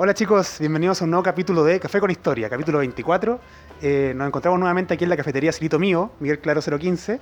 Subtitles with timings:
[0.00, 3.40] Hola chicos, bienvenidos a un nuevo capítulo de Café con Historia, capítulo 24.
[3.82, 7.20] Eh, nos encontramos nuevamente aquí en la cafetería Silito Mío, Miguel Claro 015,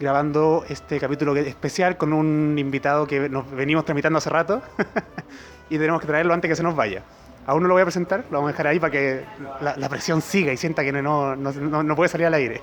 [0.00, 4.62] grabando este capítulo especial con un invitado que nos venimos tramitando hace rato
[5.70, 7.02] y tenemos que traerlo antes que se nos vaya.
[7.46, 9.24] Aún no lo voy a presentar, lo vamos a dejar ahí para que
[9.60, 12.60] la, la presión siga y sienta que no, no, no- no puede salir al aire.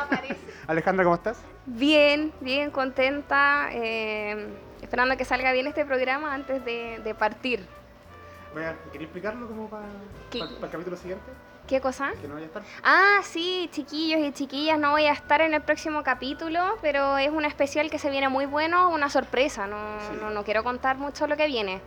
[0.66, 1.38] Alejandra, ¿cómo estás?
[1.66, 4.48] Bien, bien contenta, eh,
[4.82, 7.60] esperando que salga bien este programa antes de, de partir.
[8.54, 9.86] ¿Quería explicarlo como para,
[10.30, 10.38] ¿Qué?
[10.40, 11.24] para el capítulo siguiente?
[11.66, 12.12] ¿Qué cosa?
[12.20, 12.62] Que no vaya a estar.
[12.82, 17.28] Ah, sí, chiquillos y chiquillas, no voy a estar en el próximo capítulo, pero es
[17.30, 20.16] un especial que se viene muy bueno, una sorpresa, no, Sí.
[20.18, 21.80] no, no quiero contar mucho lo que viene.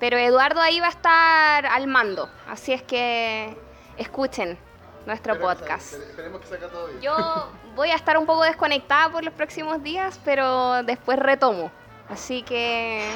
[0.00, 3.56] Pero Eduardo ahí va a estar al mando, así es que
[3.96, 4.58] escuchen
[5.06, 5.94] nuestro podcast.
[5.94, 7.00] Esperemos que salga todo bien.
[7.00, 11.70] Yo voy a estar un poco desconectada por los próximos días, pero después retomo.
[12.08, 13.08] Así que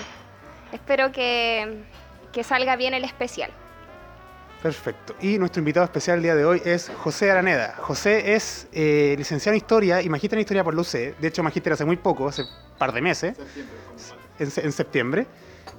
[0.73, 1.85] espero que,
[2.33, 3.51] que salga bien el especial.
[4.63, 5.17] Perfecto.
[5.21, 7.75] Y nuestro invitado especial el día de hoy es José Araneda.
[7.79, 10.93] José es eh, licenciado en Historia y magíster en Historia por la UC.
[11.19, 13.77] De hecho, magíster hace muy poco, hace un par de meses, Septiembre.
[14.39, 15.27] en, se- en septiembre.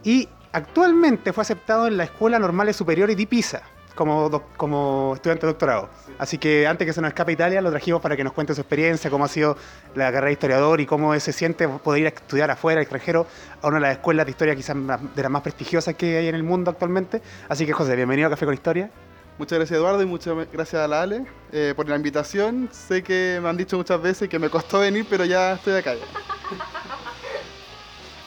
[0.03, 3.63] Y actualmente fue aceptado en la Escuela Normales Superiores de Pisa
[3.95, 5.89] como, doc- como estudiante de doctorado.
[6.17, 8.61] Así que antes que se nos escape Italia, lo trajimos para que nos cuente su
[8.61, 9.57] experiencia, cómo ha sido
[9.95, 13.27] la carrera de historiador y cómo se siente poder ir a estudiar afuera, al extranjero,
[13.61, 14.75] a una de las escuelas de historia quizás
[15.15, 17.21] de las más prestigiosas que hay en el mundo actualmente.
[17.49, 18.89] Así que José, bienvenido a Café con Historia.
[19.37, 22.69] Muchas gracias Eduardo y muchas gracias a la Ale eh, por la invitación.
[22.71, 25.93] Sé que me han dicho muchas veces que me costó venir, pero ya estoy acá.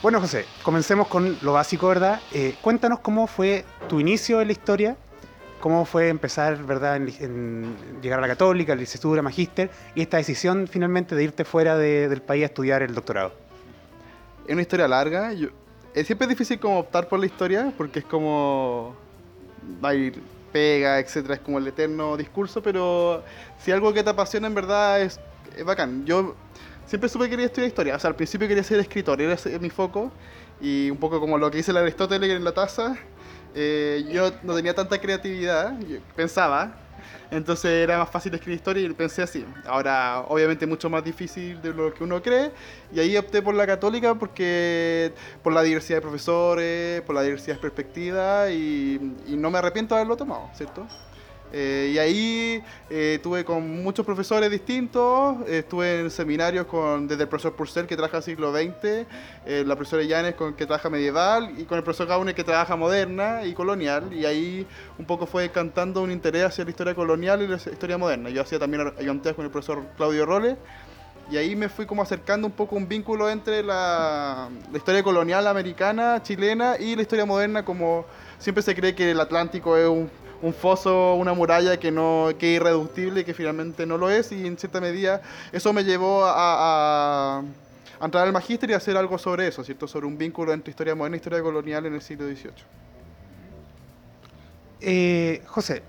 [0.02, 2.20] Bueno, José, comencemos con lo básico, ¿verdad?
[2.32, 4.96] Eh, cuéntanos cómo fue tu inicio en la historia,
[5.66, 10.68] cómo fue empezar, ¿verdad?, en, en llegar a la católica, licenciatura, magíster, y esta decisión
[10.68, 13.32] finalmente de irte fuera de- del país a estudiar el doctorado.
[14.46, 15.32] Es una historia larga.
[15.32, 15.48] Yo,
[15.92, 18.94] eh, siempre es difícil como optar por la historia porque es como
[19.92, 20.22] ir
[20.52, 23.24] pega, etcétera, es como el eterno discurso, pero
[23.58, 25.18] si algo que te apasiona en verdad es,
[25.56, 26.04] es bacán.
[26.06, 26.36] Yo
[26.86, 29.70] siempre supe que quería estudiar historia, o sea, al principio quería ser escritor, era mi
[29.70, 30.12] foco,
[30.60, 32.96] y un poco como lo que dice el Aristóteles en la taza,
[33.56, 35.74] eh, yo no tenía tanta creatividad,
[36.14, 36.76] pensaba,
[37.30, 39.44] entonces era más fácil escribir historia y pensé así.
[39.66, 42.52] Ahora, obviamente, mucho más difícil de lo que uno cree.
[42.92, 45.12] Y ahí opté por la católica porque
[45.42, 49.94] por la diversidad de profesores, por la diversidad de perspectivas y, y no me arrepiento
[49.94, 50.86] de haberlo tomado, ¿cierto?
[51.52, 57.22] Eh, y ahí eh, tuve con muchos profesores distintos, eh, estuve en seminarios con, desde
[57.22, 59.06] el profesor Purcell que trabaja siglo XX,
[59.46, 62.76] eh, la profesora Llanes con, que trabaja medieval y con el profesor Gaune que trabaja
[62.76, 64.12] moderna y colonial.
[64.12, 64.66] Y ahí
[64.98, 68.30] un poco fue cantando un interés hacia la historia colonial y la historia moderna.
[68.30, 70.56] Yo hacía también ayudantes con el profesor Claudio Roles.
[71.28, 75.44] Y ahí me fui como acercando un poco un vínculo entre la, la historia colonial
[75.48, 78.04] americana, chilena y la historia moderna como
[78.38, 80.08] siempre se cree que el Atlántico es un,
[80.42, 84.32] un foso, una muralla que no que es irreductible y que finalmente no lo es
[84.32, 87.42] y en cierta medida eso me llevó a,
[88.00, 89.88] entrar al magíster y hacer algo sobre eso, ¿cierto?
[89.88, 92.52] Sobre un vínculo entre historia moderna y historia colonial en el siglo XVIII.
[94.80, 95.82] Eh, José,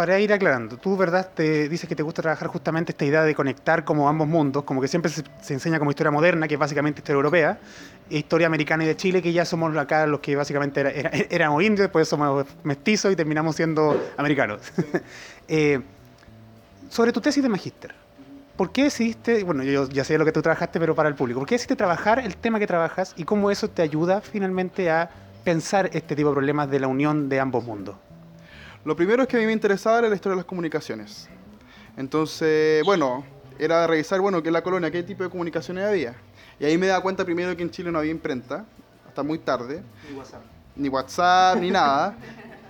[0.00, 1.30] para ir aclarando, tú, ¿verdad?
[1.34, 4.80] Te dices que te gusta trabajar justamente esta idea de conectar como ambos mundos, como
[4.80, 7.58] que siempre se, se enseña como historia moderna, que es básicamente historia europea,
[8.08, 11.62] historia americana y de Chile, que ya somos acá los que básicamente era- era- éramos
[11.62, 14.62] indios, después somos mestizos y terminamos siendo americanos.
[15.48, 15.80] Eh,
[16.88, 17.92] sobre tu tesis de magíster,
[18.56, 21.40] ¿por qué decidiste, bueno, yo ya sé lo que tú trabajaste, pero para el público,
[21.40, 25.10] ¿por qué decidiste trabajar el tema que trabajas y cómo eso te ayuda finalmente a
[25.44, 27.96] pensar este tipo de problemas de la unión de ambos mundos?
[28.84, 31.28] Lo primero es que a mí me interesaba era la historia de las comunicaciones.
[31.96, 33.24] Entonces, bueno,
[33.58, 36.14] era revisar, bueno, qué es la colonia, qué tipo de comunicaciones había.
[36.58, 38.64] Y ahí me daba cuenta primero que en Chile no había imprenta,
[39.06, 39.82] hasta muy tarde,
[40.76, 42.16] ni WhatsApp, ni nada.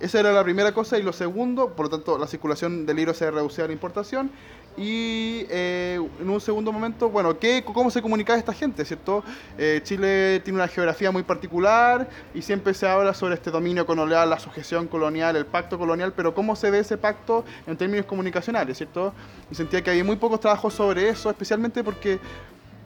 [0.01, 0.97] Esa era la primera cosa.
[0.97, 4.31] Y lo segundo, por lo tanto, la circulación de libros se reducía a la importación.
[4.77, 8.85] Y eh, en un segundo momento, bueno, ¿qué, ¿cómo se comunicaba esta gente?
[8.85, 9.23] ¿cierto?
[9.57, 14.29] Eh, Chile tiene una geografía muy particular y siempre se habla sobre este dominio colonial,
[14.29, 18.77] la sujeción colonial, el pacto colonial, pero ¿cómo se ve ese pacto en términos comunicacionales?
[18.77, 19.13] ¿cierto?
[19.51, 22.19] Y sentía que había muy pocos trabajos sobre eso, especialmente porque,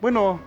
[0.01, 0.39] bueno,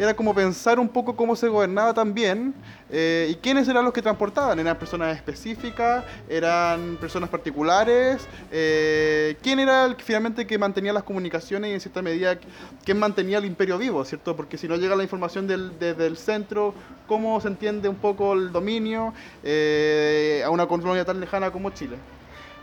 [0.00, 2.54] era como pensar un poco cómo se gobernaba también
[2.88, 4.58] eh, y quiénes eran los que transportaban.
[4.58, 6.06] ¿Eran personas específicas?
[6.26, 8.26] ¿Eran personas particulares?
[8.50, 12.38] Eh, ¿Quién era el que finalmente que mantenía las comunicaciones y en cierta medida
[12.82, 14.34] quién mantenía el imperio vivo, ¿cierto?
[14.34, 16.72] Porque si no llega la información del, desde el centro,
[17.06, 19.12] ¿cómo se entiende un poco el dominio
[19.42, 21.98] eh, a una colonia tan lejana como Chile?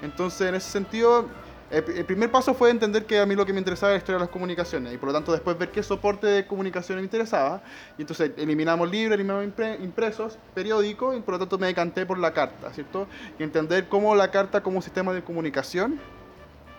[0.02, 1.28] Entonces, en ese sentido,
[1.70, 4.20] el, primer paso fue entender que a mí lo que me interesaba era la historia
[4.20, 7.62] de las comunicaciones y por lo tanto después ver qué soporte de comunicación me interesaba
[7.98, 12.20] y entonces eliminamos libros, eliminamos impre- impresos, periódicos y por lo tanto me decanté por
[12.20, 13.08] la carta, ¿cierto?
[13.38, 16.00] Y entender cómo la carta como sistema de comunicación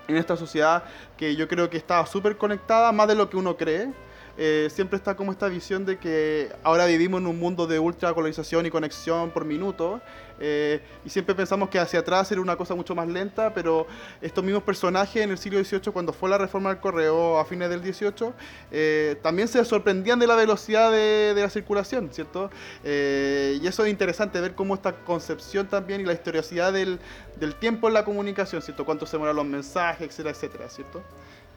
[0.08, 0.85] en esta sociedad
[1.19, 3.93] que yo creo que está súper conectada, más de lo que uno cree.
[4.40, 8.14] Eh, siempre está como esta visión de que ahora vivimos en un mundo de ultra
[8.14, 10.00] colonización y conexión por minuto.
[10.40, 13.87] eh, y siempre pensamos que hacia atrás era una cosa mucho más lenta, pero
[14.20, 17.69] estos mismos personajes en el siglo XVIII, cuando fue la reforma del correo a fines
[17.69, 18.32] del XVIII,
[18.70, 22.50] eh, también se sorprendían de la velocidad de, de la circulación, ¿cierto?
[22.85, 27.00] Eh, y eso es interesante, ver cómo esta concepción también y la historiosidad del,
[27.37, 28.85] del tiempo en la comunicación, ¿cierto?
[28.85, 31.02] Cuánto se demoran los mensajes, etcétera, etcétera, ¿cierto?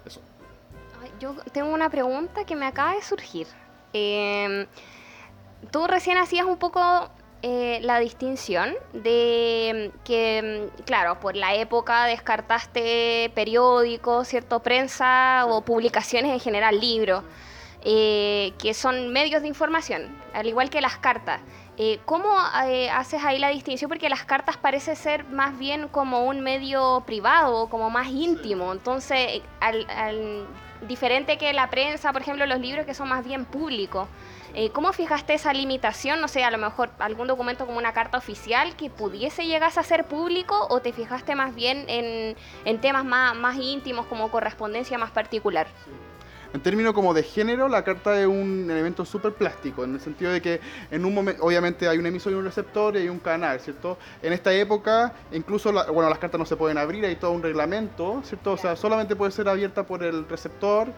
[0.05, 0.21] Eso.
[1.21, 3.45] Yo tengo una pregunta que me acaba de surgir.
[3.93, 4.65] Eh,
[5.69, 6.81] tú recién hacías un poco
[7.43, 14.61] eh, la distinción de que, mm, claro, por la época descartaste periódicos, ¿cierto?
[14.61, 17.23] Prensa o publicaciones en general, libros,
[17.83, 21.39] eh, que son medios de información, al igual que las cartas.
[21.77, 23.89] Eh, ¿Cómo haces ahí la distinción?
[23.89, 28.71] Porque las cartas parece ser más bien como un medio privado, como más íntimo.
[28.71, 30.47] Entonces, al, al-
[30.87, 34.07] diferente que la prensa, por ejemplo, los libros que son más bien públicos.
[34.53, 36.19] Eh, ¿Cómo fijaste esa limitación?
[36.19, 39.83] No sé, a lo mejor algún documento como una carta oficial que pudiese llegarse a
[39.83, 42.35] ser público o te fijaste más bien en,
[42.65, 45.67] en temas más, más íntimos como correspondencia más particular.
[46.53, 50.33] En términos como de género, la carta es un elemento súper plástico, en el sentido
[50.33, 50.59] de que
[50.89, 53.97] en un momento, obviamente hay un emisor y un receptor y hay un canal, ¿cierto?
[54.21, 57.41] En esta época, incluso, la- bueno, las cartas no se pueden abrir, hay todo un
[57.41, 58.51] reglamento, ¿cierto?
[58.51, 60.89] O sea, solamente puede ser abierta por el receptor,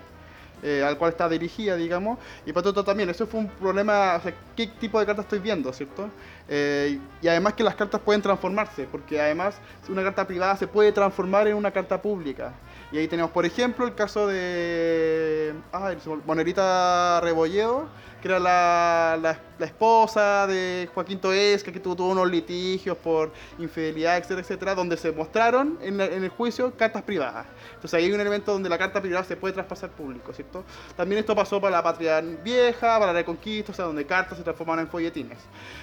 [0.64, 4.22] eh, al cual está dirigida, digamos, y para todo también, eso fue un problema, o
[4.22, 6.10] sea, qué tipo de carta estoy viendo, ¿cierto?
[6.48, 9.56] Eh, y además que las cartas pueden transformarse, porque además
[9.90, 12.54] una carta privada se puede transformar en una carta pública.
[12.94, 17.88] Y ahí tenemos, por ejemplo, el caso de olvidó, Bonerita Rebolledo,
[18.22, 23.32] que era la, la- la esposa de Joaquín Toesca, que tuvo, tuvo unos litigios por
[23.58, 27.48] infidelidad, etcétera, etcétera, donde se mostraron en, la- en el juicio cartas privadas.
[27.74, 30.64] Entonces ahí hay un elemento donde la carta privada se puede traspasar público, ¿cierto?
[30.96, 34.44] También esto pasó para la patria vieja, para la reconquista, o sea, donde cartas se
[34.44, 35.40] transformaron en folletines.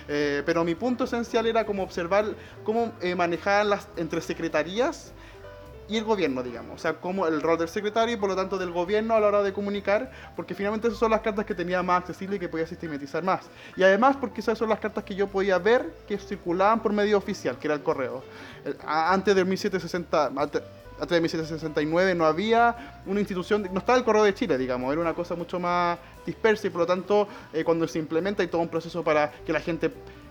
[0.07, 2.25] Eh, pero mi punto esencial era como observar
[2.63, 5.13] cómo eh, manejaban las entre secretarías
[5.91, 6.77] y el gobierno, digamos.
[6.77, 9.27] O sea, como el rol del secretario y por lo tanto del gobierno a la
[9.27, 12.49] hora de comunicar, porque finalmente esas son las cartas que tenía más accesible y que
[12.49, 13.51] podía sistematizar más.
[13.77, 17.19] Y además porque esas son las cartas que yo podía ver que circulaban por medio
[17.19, 18.23] oficial, que era el correo.
[18.87, 20.63] Antes de 1760, antes
[21.01, 25.01] antes de 1769 no había una institución, no estaba el correo de Chile, digamos, era
[25.01, 28.61] una cosa mucho más dispersa y por lo tanto eh, cuando se implementa hay todo
[28.61, 29.91] un proceso para que la gente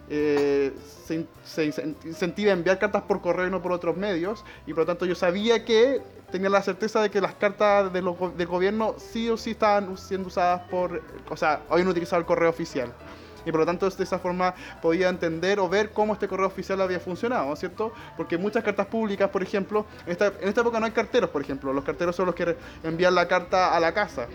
[0.09, 0.73] eh,
[1.05, 4.73] se, se incen- incentive a enviar cartas por correo y no por otros medios y
[4.73, 6.01] por lo tanto yo sabía que
[6.31, 10.27] tenía la certeza de que las cartas de del gobierno sí o sí estaban siendo
[10.27, 12.93] usadas por, o sea, habían utilizado el correo oficial.
[13.45, 16.81] Y por lo tanto, de esa forma podía entender o ver cómo este correo oficial
[16.81, 17.93] había funcionado, ¿cierto?
[18.17, 21.41] Porque muchas cartas públicas, por ejemplo, en esta, en esta época no hay carteros, por
[21.41, 21.71] ejemplo.
[21.73, 24.27] Los carteros son los que envían la carta a la casa.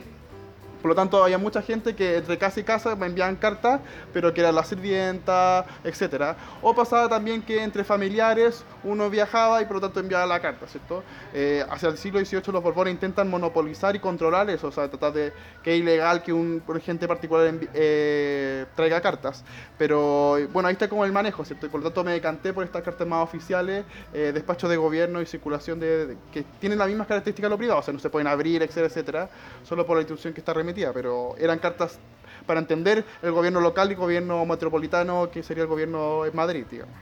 [0.84, 3.80] Por lo tanto, había mucha gente que entre casa y casa me enviaban cartas,
[4.12, 6.36] pero que era la sirvienta, etcétera.
[6.60, 10.66] O pasaba también que entre familiares uno viajaba y por lo tanto enviaba la carta,
[10.68, 11.02] ¿cierto?
[11.32, 15.14] Eh, hacia el siglo XVIII los Borbones intentan monopolizar y controlar eso, o sea, tratar
[15.14, 19.42] de que es ilegal que un gente particular eh, traiga cartas.
[19.78, 21.66] Pero bueno, ahí está como el manejo, ¿cierto?
[21.66, 25.20] Y por lo tanto me decanté por estas cartas más oficiales, eh, despacho de gobierno
[25.22, 28.00] y circulación de, de- que tienen las mismas características de lo privado, o sea, no
[28.00, 29.30] se pueden abrir, etcétera, etcétera,
[29.62, 30.52] solo por la instrucción que está
[30.92, 31.98] pero eran cartas
[32.46, 36.94] para entender el gobierno local y gobierno metropolitano, que sería el gobierno en Madrid, digamos.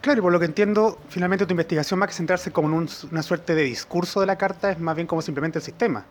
[0.00, 2.88] Claro, y por lo que entiendo, finalmente tu investigación más que centrarse como en un-
[3.10, 6.04] una suerte de discurso de la carta es más bien como simplemente el sistema.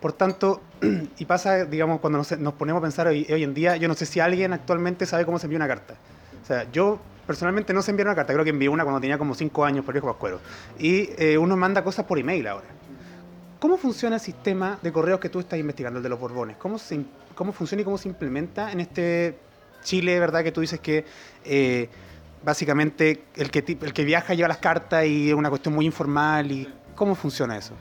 [0.00, 0.60] Por tanto,
[1.18, 3.94] y pasa, digamos, cuando nos, nos ponemos a pensar hoy, hoy en día, yo no
[3.94, 5.94] sé si alguien actualmente sabe cómo se envía una carta.
[6.42, 9.18] O sea, yo personalmente no sé enviar una carta, creo que envié una cuando tenía
[9.18, 10.40] como 5 años por viejo pascuero.
[10.78, 12.66] Y eh, uno manda cosas por email ahora.
[13.58, 16.56] ¿Cómo funciona el sistema de correos que tú estás investigando, el de los Borbones?
[16.58, 19.36] ¿Cómo, se, cómo funciona y cómo se implementa en este
[19.82, 21.04] Chile, verdad, que tú dices que
[21.44, 21.88] eh,
[22.44, 26.52] básicamente el que, el que viaja lleva las cartas y es una cuestión muy informal?
[26.52, 27.74] y ¿Cómo funciona eso?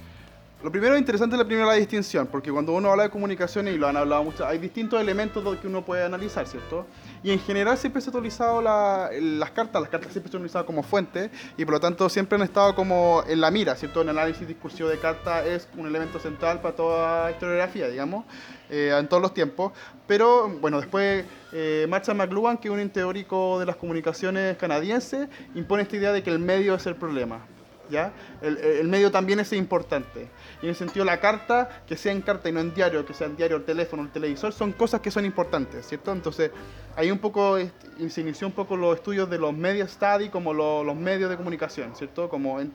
[0.64, 3.88] Lo primero interesante es la primera distinción, porque cuando uno habla de comunicaciones, y lo
[3.88, 6.88] han hablado mucho, hay distintos elementos que uno puede analizar, ¿cierto?
[7.22, 10.42] Y en general siempre se ha utilizado la- las cartas, las cartas siempre se han
[10.42, 14.02] utilizado como fuente, y por lo tanto siempre han estado como en la mira, ¿cierto?
[14.02, 18.26] El análisis discursivo de cartas es un elemento central para toda historiografía, digamos,
[18.72, 19.74] eh, en todos los tiempos.
[20.08, 21.24] Pero, bueno, después
[21.54, 26.24] eh, Marshall McLuhan, que es un teórico de las comunicaciones canadiense, impone esta idea de
[26.24, 27.46] que el medio es el problema.
[27.90, 28.12] ¿Ya?
[28.42, 30.28] El, el medio también es importante.
[30.62, 33.14] Y en ese sentido, la carta, que sea en carta y no en diario, que
[33.14, 36.12] sea en diario, el teléfono, el televisor, son cosas que son importantes, ¿cierto?
[36.12, 36.52] Entonces,
[36.96, 40.54] ahí un poco este, se inició un poco los estudios de los media study como
[40.54, 42.28] lo- los medios de comunicación, ¿cierto?
[42.28, 42.74] Como en-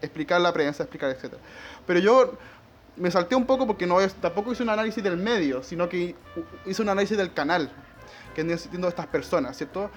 [0.00, 1.34] explicar la prensa, explicar, etc.
[1.86, 2.34] Pero yo
[2.96, 6.14] me salté un poco porque no tampoco hice un análisis del medio, sino que
[6.64, 7.70] hice un análisis del canal
[8.34, 9.90] que están sintiendo estas personas, ¿cierto?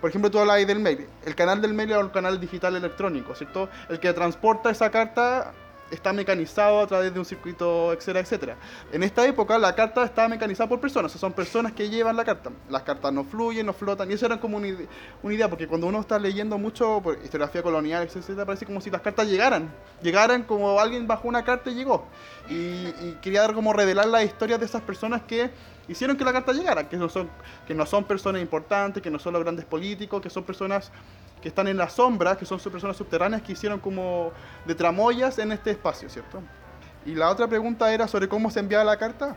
[0.00, 1.08] Por ejemplo, tú hablas ahí del mail.
[1.24, 3.68] El canal del mail es el canal digital electrónico, ¿cierto?
[3.88, 5.52] El que transporta esa carta
[5.90, 8.56] está mecanizado a través de un circuito, etcétera, etcétera.
[8.92, 12.16] En esta época la carta está mecanizada por personas, o sea, son personas que llevan
[12.16, 12.50] la carta.
[12.68, 14.88] Las cartas no fluyen, no flotan, y eso era como una, ide-
[15.22, 18.90] una idea, porque cuando uno está leyendo mucho por historiografía colonial, etcétera, parece como si
[18.90, 19.70] las cartas llegaran,
[20.02, 22.04] llegaran como alguien bajó una carta y llegó.
[22.48, 25.50] Y, y quería dar como revelar las historias de esas personas que
[25.88, 27.28] hicieron que la carta llegara, que no son,
[27.66, 30.90] que no son personas importantes, que no son los grandes políticos, que son personas
[31.40, 34.32] que están en la sombra, que son personas subterráneas que hicieron como
[34.64, 36.42] de tramoyas en este espacio, ¿cierto?
[37.04, 39.36] Y la otra pregunta era sobre cómo se enviaba la carta.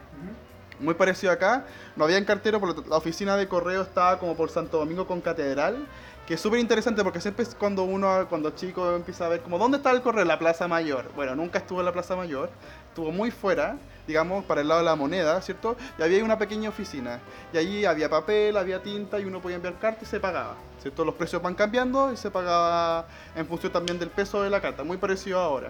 [0.80, 1.66] Muy parecido acá,
[1.96, 5.86] no había cartero, por la oficina de correo estaba como por Santo Domingo con Catedral,
[6.26, 9.58] que es súper interesante porque siempre es cuando uno, cuando chico empieza a ver como,
[9.58, 10.24] ¿dónde está el correo?
[10.24, 11.12] La Plaza Mayor.
[11.16, 12.50] Bueno, nunca estuvo en la Plaza Mayor,
[12.88, 13.78] estuvo muy fuera,
[14.10, 15.78] digamos, para el lado de la moneda, ¿cierto?
[16.00, 17.20] Y había una pequeña oficina.
[17.54, 21.06] Y allí había papel, había tinta y uno podía enviar carta y se pagaba, ¿cierto?
[21.06, 24.84] Los precios van cambiando y se pagaba en función también del peso de la carta,
[24.84, 25.70] muy parecido ahora.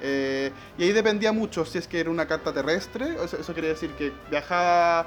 [0.00, 3.68] Eh, y ahí dependía mucho si es que era una carta terrestre, eso, eso quiere
[3.68, 5.06] decir que viajaba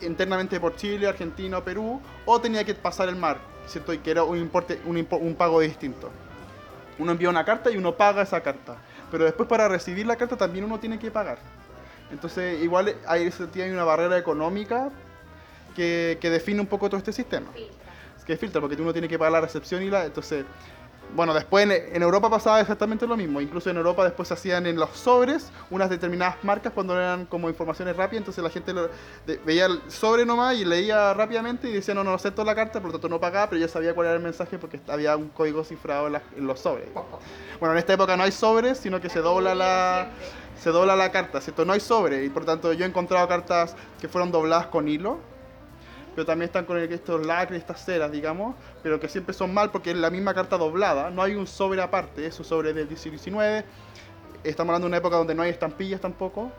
[0.00, 3.36] internamente por Chile, Argentina Perú, o tenía que pasar el mar,
[3.66, 3.92] ¿cierto?
[3.92, 6.10] Y que era un, importe, un, impo- un pago distinto.
[6.98, 8.76] Uno envía una carta y uno paga esa carta.
[9.10, 11.38] Pero después para recibir la carta también uno tiene que pagar.
[12.10, 14.90] Entonces igual hay, hay una barrera económica
[15.76, 17.46] que, que define un poco todo este sistema.
[18.26, 20.04] Que filtra, porque uno tiene que pagar la recepción y la...
[20.04, 20.44] Entonces,
[21.16, 23.40] bueno, después en, en Europa pasaba exactamente lo mismo.
[23.40, 27.48] Incluso en Europa después se hacían en los sobres unas determinadas marcas cuando eran como
[27.48, 28.20] informaciones rápidas.
[28.20, 28.90] Entonces la gente lo-
[29.26, 32.80] de- veía el sobre nomás y leía rápidamente y decía, no, no acepto la carta,
[32.80, 35.28] por lo tanto no pagaba, pero ya sabía cuál era el mensaje porque había un
[35.30, 36.88] código cifrado en, las- en los sobres.
[37.58, 40.10] Bueno, en esta época no hay sobres, sino que se dobla la,
[40.60, 41.64] se dobla la carta, ¿cierto?
[41.64, 45.18] No hay sobre y por tanto yo he encontrado cartas que fueron dobladas con hilo,
[46.14, 49.90] pero también están con estos lacres, estas ceras, digamos, pero que siempre son mal porque
[49.92, 53.64] es la misma carta doblada, no hay un sobre aparte, es un sobre del 19,
[54.42, 56.50] estamos hablando de una época donde no hay estampillas tampoco,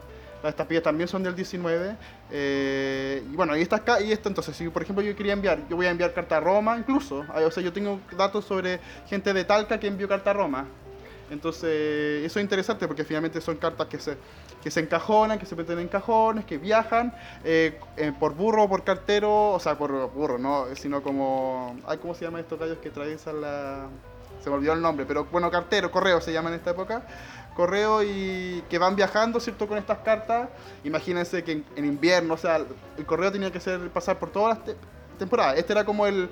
[0.42, 1.98] las estampillas también son del 19,
[2.32, 5.60] eh, y bueno, y esta, acá- y esto entonces, si por ejemplo yo quería enviar,
[5.70, 8.80] yo voy a enviar carta a Roma incluso, ah, o sea, yo tengo datos sobre
[9.10, 10.66] gente de Talca que envió carta a Roma,
[11.30, 14.18] entonces, eso es interesante porque finalmente son cartas que se,
[14.64, 18.84] que se encajonan, que se meten en cajones, que viajan eh, eh, por burro por
[18.84, 21.78] cartero, o sea, por burro, no, sino como.
[21.86, 23.88] Ay, ¿Cómo se llaman estos gallos que atraviesan la.
[24.44, 27.04] Se me olvidó el nombre, pero bueno, cartero, correo se llama en esta época.
[27.56, 29.68] Correo y que van viajando, ¿cierto?
[29.68, 30.48] Con estas cartas.
[30.86, 32.62] Imagínense que en, invierno, o sea,
[32.98, 34.76] el correo tenía que ser pasar por todas las te-
[35.18, 35.58] temporadas.
[35.58, 36.30] Este era como el,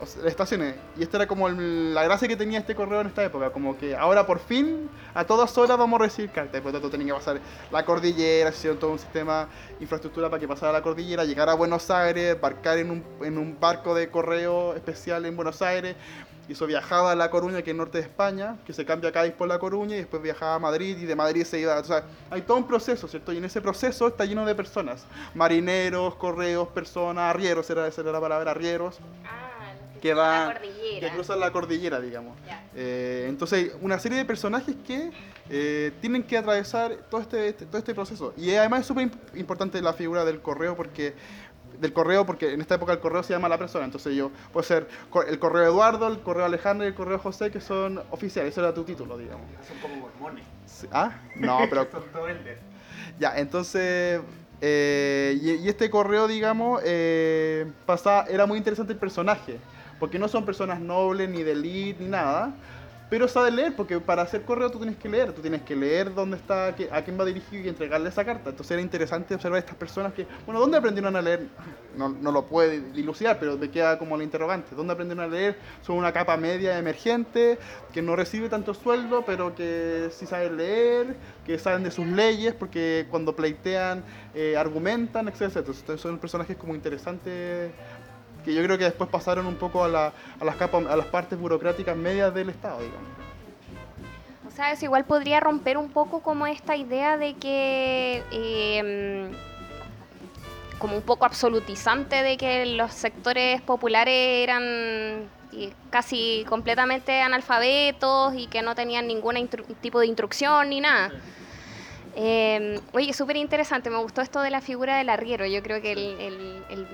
[0.00, 0.74] o sea, las estaciones.
[0.96, 3.50] Y esta era como la gracia que tenía este correo en esta época.
[3.50, 6.60] Como que ahora por fin, a todas horas vamos a recibir cartas.
[6.60, 7.40] Por lo tanto tenía que pasar
[7.70, 9.48] la cordillera, hicieron todo un sistema,
[9.80, 13.58] infraestructura para que pasara la cordillera, llegar a Buenos Aires, embarcar en un, en un
[13.58, 15.96] barco de correo especial en Buenos Aires.
[16.50, 19.10] Y eso viajaba a La Coruña, que es el norte de España, que se cambia
[19.10, 21.78] a Cádiz por La Coruña, y después viajaba a Madrid, y de Madrid se iba...
[21.78, 23.32] O sea, hay todo un proceso, ¿cierto?
[23.32, 25.06] Y en ese proceso está lleno de personas.
[25.32, 29.49] Marineros, correos, personas, arrieros, era, esa era la palabra, arrieros Ah,
[30.00, 31.08] que cruzan van la cordillera.
[31.08, 32.36] que cruzan la cordillera, digamos.
[32.74, 35.10] Eh, entonces, una serie de personajes que
[35.48, 38.32] eh, tienen que atravesar todo este, este- todo este proceso.
[38.36, 41.14] Y además es súper imp- importante la figura del correo porque
[41.80, 44.62] del correo porque en esta época el correo se llama la persona entonces yo puedo
[44.62, 44.86] ser
[45.28, 48.74] el correo Eduardo el correo Alejandro y el correo José que son oficiales eso era
[48.74, 50.44] tu título digamos Son como mormones.
[50.92, 52.36] Ah no pero Son
[53.18, 54.20] ya, entonces,
[54.60, 57.66] eh, y, este correo, digamos, eh,
[58.28, 59.58] era muy interesante el personaje,
[59.98, 62.52] porque no son personas nobles, ni de elite, ni nada,
[63.10, 66.14] pero sabe leer, porque para hacer correo tú tienes que leer, tú tienes que leer
[66.14, 68.50] dónde está, a quién va dirigido y entregarle esa carta.
[68.50, 71.48] Entonces era interesante observar a estas personas que, bueno, ¿dónde aprendieron a leer?
[71.96, 74.76] No, no lo puede dilucidar, pero me queda como la interrogante.
[74.76, 75.58] ¿Dónde aprendieron a leer?
[75.82, 77.58] Son una capa media emergente,
[77.92, 82.54] que no recibe tanto sueldo, pero que sí saben leer, que saben de sus leyes,
[82.54, 84.04] porque cuando pleitean
[84.36, 85.56] eh, argumentan, etc.
[85.56, 87.72] Entonces son personajes como interesantes
[88.42, 91.06] que yo creo que después pasaron un poco a, la, a, las, capas, a las
[91.06, 93.08] partes burocráticas medias del Estado, digamos.
[94.46, 98.22] O sea, eso igual podría romper un poco como esta idea de que...
[98.32, 99.30] Eh,
[100.78, 105.28] como un poco absolutizante de que los sectores populares eran
[105.90, 109.36] casi completamente analfabetos y que no tenían ningún
[109.80, 111.12] tipo de instrucción ni nada.
[112.16, 115.46] Eh, oye, súper interesante, me gustó esto de la figura del arriero.
[115.46, 116.86] Yo creo que el, el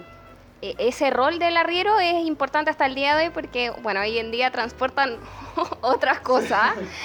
[0.63, 4.31] ese rol del arriero es importante hasta el día de hoy porque, bueno, hoy en
[4.31, 5.19] día transportan
[5.83, 6.75] otras cosas.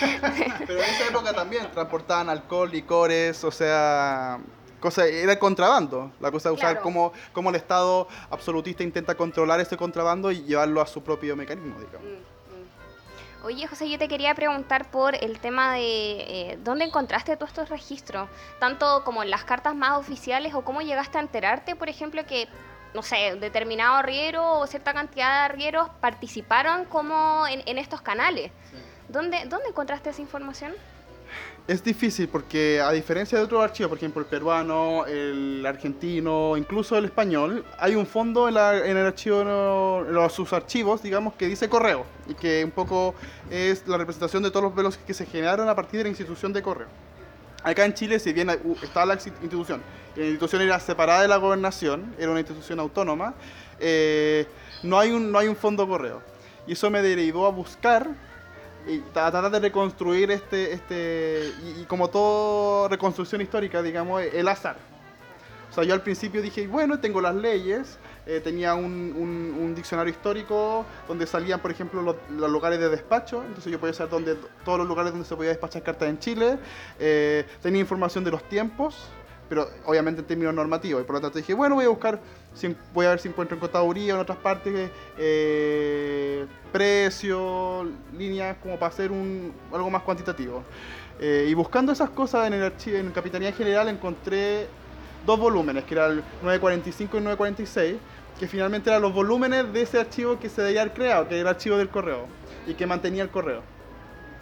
[0.68, 4.40] Pero en esa época también transportaban alcohol, licores, o sea,
[4.80, 6.12] cosa, era contrabando.
[6.20, 10.82] La cosa de usar cómo, cómo, el Estado absolutista intenta controlar ese contrabando y llevarlo
[10.82, 12.08] a su propio mecanismo, digamos.
[12.08, 13.46] Mm, mm.
[13.46, 17.70] Oye, José, yo te quería preguntar por el tema de eh, dónde encontraste todos estos
[17.70, 18.30] registros,
[18.60, 22.48] tanto como en las cartas más oficiales o cómo llegaste a enterarte, por ejemplo, que
[22.94, 28.52] no sé, determinado arriero o cierta cantidad de arrieros participaron como en, estos canales.
[29.10, 30.74] ¿Dónde, ¿Dónde encontraste esa información?
[31.68, 36.98] Es difícil porque a diferencia de otros archivos, por ejemplo el peruano, el argentino, incluso
[36.98, 39.42] el español, hay un fondo en, el archivo,
[40.06, 43.14] en los, sus archivos, digamos, que dice correo y que un poco
[43.50, 46.52] es la representación de todos los velos que se generaron a partir de la institución
[46.52, 46.88] de correo.
[47.64, 48.50] Acá en Chile, si bien
[48.82, 49.82] estaba la institución,
[50.16, 53.36] la institución era separada de la gobernación, era una institución autónoma,
[53.80, 54.48] eh,
[54.84, 56.22] no, hay un, no hay un fondo correo.
[56.66, 58.10] Y eso me derivó a buscar
[58.88, 64.78] y tratar de reconstruir este, este y, como toda reconstrucción histórica, digamos, el azar.
[65.70, 67.98] O sea, yo al principio dije, bueno, tengo las leyes,
[68.32, 73.78] eh, tenía un, diccionario histórico donde salían, por ejemplo, los, lugares de despacho, entonces yo
[73.78, 76.58] podía saber dónde, todos los lugares donde se podía despachar cartas en Chile,
[76.98, 79.10] eh, tenía información de los tiempos,
[79.50, 81.02] pero obviamente en términos normativos.
[81.02, 82.22] Y por lo tanto dije, bueno, voy a buscar,
[82.94, 87.86] voy a ver si encuentro en contaduría o en otras partes eh, precios,
[88.18, 90.64] líneas, como para hacer un, algo más cuantitativo.
[91.20, 94.68] Eh, y buscando esas cosas en el archivo, en Capitanía General encontré
[95.26, 97.96] dos volúmenes, que eran el 945 y 946,
[98.42, 101.42] que finalmente eran los volúmenes de ese archivo que se debía haber creado, que era
[101.42, 102.26] el archivo del correo,
[102.66, 103.62] y que mantenía el correo.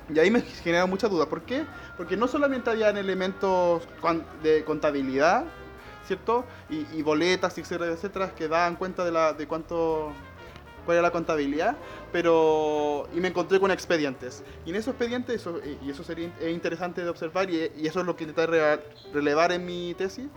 [0.07, 1.25] Y ahí me genera mucha duda.
[1.25, 1.65] ¿Por qué?
[1.97, 3.85] Porque no solamente habían elementos
[4.41, 5.43] de contabilidad,
[6.07, 6.45] ¿cierto?
[6.69, 10.13] Y, boletas, etcétera, etcétera, que daban cuenta de, cuánto
[10.85, 11.75] cuál era la contabilidad,
[12.13, 14.45] pero y me encontré con expedientes.
[14.65, 18.05] Y en esos expedientes, eso, y eso sería interesante de observar, y, y eso es
[18.05, 18.79] lo que intenté
[19.11, 20.27] relevar en mi tesis,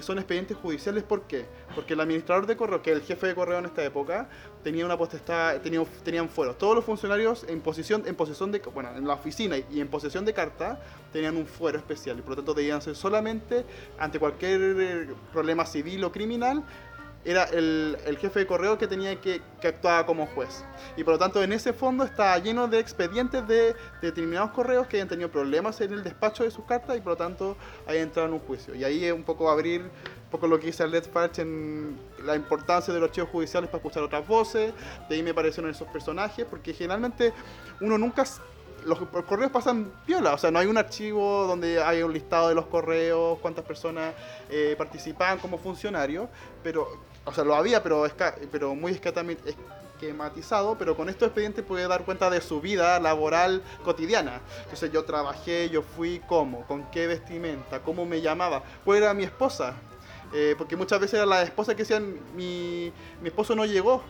[0.00, 1.02] son expedientes judiciales.
[1.02, 1.46] ¿Por qué?
[1.74, 4.28] Porque el administrador de correo, que el jefe de correo en esta época,
[4.62, 6.58] tenía una potestad, tenía, tenían fueros.
[6.58, 10.24] Todos los funcionarios en posición, en posesión de, bueno, en la oficina y en posesión
[10.24, 10.80] de carta,
[11.12, 13.64] tenían un fuero especial y por lo tanto debían ser solamente
[13.98, 16.62] ante cualquier eh, problema civil o criminal
[17.24, 20.64] era el, jefe de correo que tenía que, que actuar como juez.
[20.96, 24.96] Y por lo tanto en ese fondo está lleno de expedientes de, determinados correos que
[24.96, 27.56] hayan tenido problemas en el despacho de sus cartas y por lo tanto
[27.86, 28.74] hayan entrado en un juicio.
[28.74, 32.36] Y ahí es un poco abrir un poco lo que dice Let's Parch en la
[32.36, 34.72] importancia de los archivos judiciales para escuchar otras voces.
[35.08, 37.32] De ahí me parecieron esos personajes, porque generalmente
[37.80, 38.24] uno nunca
[38.86, 42.54] los correos pasan piola, o sea, no hay un archivo donde hay un listado de
[42.54, 44.14] los correos, cuántas personas
[44.48, 46.28] eh, participaban como funcionarios,
[46.62, 46.88] pero
[47.24, 48.06] o sea, lo había, pero,
[48.50, 54.40] pero muy esquematizado, pero con estos expedientes puede dar cuenta de su vida laboral cotidiana.
[54.62, 59.24] Entonces yo trabajé, yo fui cómo, con qué vestimenta, cómo me llamaba, cuál era mi
[59.24, 59.74] esposa,
[60.32, 64.02] eh, porque muchas veces era la esposa que decían, mi, mi esposo no llegó,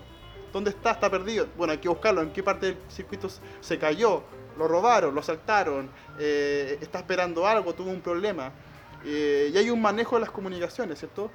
[0.53, 0.93] ¿dónde está?
[0.93, 1.47] Está perdido.
[1.57, 3.29] Bueno, hay que buscarlo, en qué parte del circuito
[3.61, 4.23] se cayó,
[4.59, 8.53] lo robaron, lo saltaron, eh, está esperando algo, tuvo un problema.
[9.05, 11.31] Eh, y hay un manejo de las comunicaciones, ¿cierto?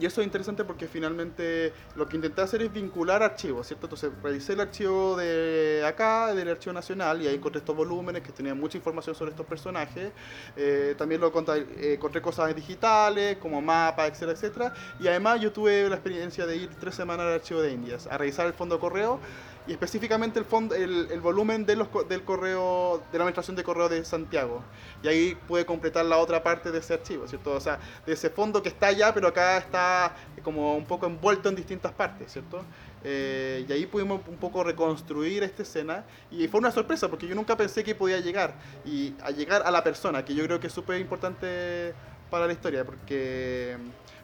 [0.00, 3.86] Y eso es interesante porque finalmente lo que intenté hacer es vincular archivos, ¿cierto?
[3.86, 8.32] Entonces revisé el archivo de acá, del archivo nacional, y ahí encontré estos volúmenes que
[8.32, 10.12] tenían mucha información sobre estos personajes.
[10.56, 14.74] Eh, también lo eh, encontré cosas digitales, como mapas, etcétera, etcétera.
[14.98, 18.16] Y además yo tuve la experiencia de ir tres semanas al archivo de Indias, a
[18.16, 19.20] revisar el fondo correo
[19.66, 23.62] y específicamente el, fondo, el, el volumen de los, del correo, de la administración de
[23.62, 24.62] correo de Santiago.
[25.02, 27.52] Y ahí pude completar la otra parte de ese archivo, ¿cierto?
[27.52, 31.48] O sea, de ese fondo que está allá, pero acá está como un poco envuelto
[31.48, 32.64] en distintas partes, ¿cierto?
[33.04, 37.34] Eh, y ahí pudimos un poco reconstruir esta escena y fue una sorpresa porque yo
[37.34, 40.68] nunca pensé que podía llegar y a llegar a la persona, que yo creo que
[40.68, 41.94] es súper importante
[42.30, 43.76] para la historia porque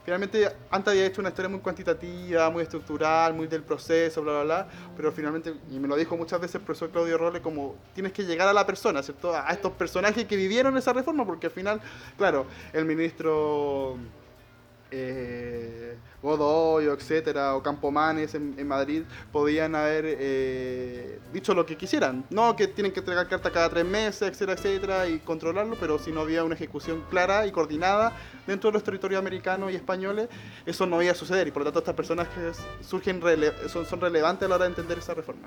[0.09, 4.42] finalmente antes había hecho una historia muy cuantitativa, muy estructural, muy del proceso, bla, bla,
[4.42, 8.14] bla, pero finalmente, y me lo dijo muchas veces el profesor Claudio Rolle, como tienes
[8.14, 9.37] que llegar a la persona, ¿cierto?
[9.37, 11.83] A estos personajes que vivieron esa reforma, porque al final,
[12.16, 13.99] claro, el ministro
[14.90, 21.77] eh, Godoy, o etcétera, o Campomanes en, en Madrid, podían haber eh, dicho lo que
[21.77, 22.24] quisieran.
[22.31, 26.11] No que tienen que entregar carta cada tres meses, etcétera, etcétera, y controlarlo, pero si
[26.11, 28.12] no había una ejecución clara y coordinada
[28.46, 30.29] dentro de los territorios americanos y españoles,
[30.66, 31.46] eso no iba a suceder.
[31.46, 34.70] Y por lo tanto, estas personajes surgen rele- son, son relevantes a la hora de
[34.70, 35.46] entender esa reforma.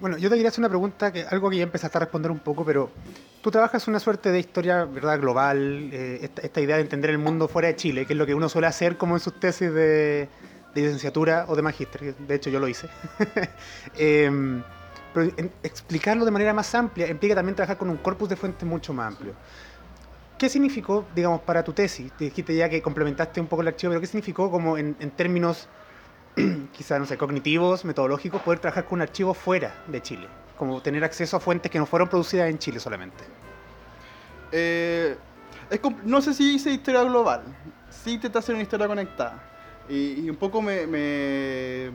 [0.00, 2.38] Bueno, yo te quería hacer una pregunta, que algo que ya empezaste a responder un
[2.38, 2.90] poco, pero
[3.42, 7.48] tú trabajas una suerte de historia verdad global, eh, esta, idea de entender el mundo
[7.48, 10.26] fuera de Chile, que es lo que uno suele hacer como en sus tesis de,
[10.74, 12.88] licenciatura o de magíster, de hecho yo lo hice.
[13.98, 14.62] Em,
[15.12, 15.30] pero
[15.62, 19.08] explicarlo de manera más amplia implica también trabajar con un corpus de fuentes mucho más
[19.08, 19.34] amplio.
[20.38, 22.10] ¿Qué significó, digamos, para tu tesis?
[22.12, 25.10] Te dijiste ya que complementaste un poco el archivo, pero ¿qué significó como en, en
[25.10, 25.68] términos
[26.72, 30.28] quizá, no sé, cognitivos, metodológicos, poder trabajar con un archivo fuera de Chile?
[30.56, 33.24] Como tener acceso a fuentes que no fueron producidas en Chile solamente.
[34.52, 35.16] Eh,
[35.70, 37.42] es no sé si hice historia global,
[37.90, 39.42] sí intenté hacer una historia conectada.
[39.88, 41.90] Y, un poco me,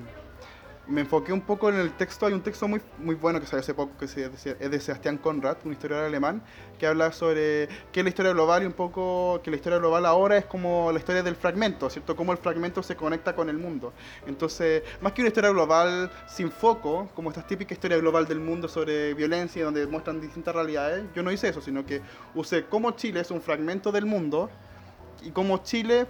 [0.88, 2.26] me enfoqué un poco en el texto.
[2.26, 5.58] Hay un texto muy, muy bueno que salió hace poco, que es de Sebastián Conrad,
[5.66, 6.44] un historiador alemán,
[6.78, 10.06] que habla sobre qué es la historia global y un poco que la historia global
[10.06, 12.16] ahora es como la historia del fragmento, ¿cierto?
[12.16, 13.94] Cómo el fragmento se conecta con el mundo.
[14.28, 18.68] Entonces, más que una historia global sin foco, como esta típica historia global del mundo
[18.68, 22.02] sobre violencia, donde muestran distintas realidades, yo no hice eso, sino que
[22.34, 24.50] usé cómo Chile es un fragmento del mundo
[25.24, 26.06] y cómo Chile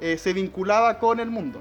[0.00, 1.60] eh, se vinculaba con el mundo.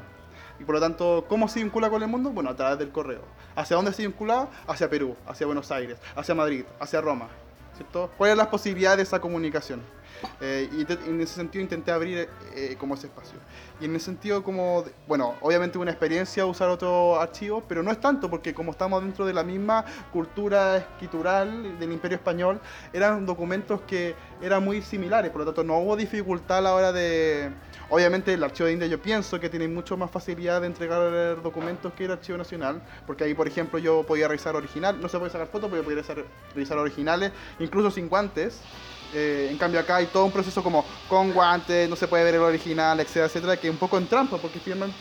[0.64, 2.30] Y por lo tanto, ¿cómo se vincula con el mundo?
[2.30, 3.20] Bueno, a través del correo.
[3.54, 4.48] ¿Hacia dónde se vinculaba?
[4.66, 7.28] Hacia Perú, hacia Buenos Aires, hacia Madrid, hacia Roma.
[7.76, 8.10] ¿Cierto?
[8.18, 9.82] ¿Cuáles eran las posibilidades de esa comunicación?
[10.40, 13.38] Eh, y te- en ese sentido intenté abrir eh, como ese espacio.
[13.82, 18.00] Y en ese sentido como, bueno, obviamente una experiencia usar otro archivo, pero no es
[18.00, 22.62] tanto porque como estamos dentro de la misma cultura escritural del Imperio Español,
[22.94, 26.94] eran documentos que eran muy similares, por lo tanto no hubo dificultad a la hora
[26.94, 27.52] de...
[27.94, 31.94] Obviamente el archivo de India yo pienso que tiene mucho más facilidad de entregar documentos
[31.94, 35.32] que el archivo nacional, porque ahí por ejemplo yo podía revisar original, no se puede
[35.32, 36.26] sacar fotos, pero yo podía
[36.56, 38.60] revisar, originales, incluso sin guantes.
[39.14, 42.34] Eh, en cambio acá hay todo un proceso como con guantes, no se puede ver
[42.34, 44.98] el original, etcétera, etcétera, que un poco en trampa, porque finalmente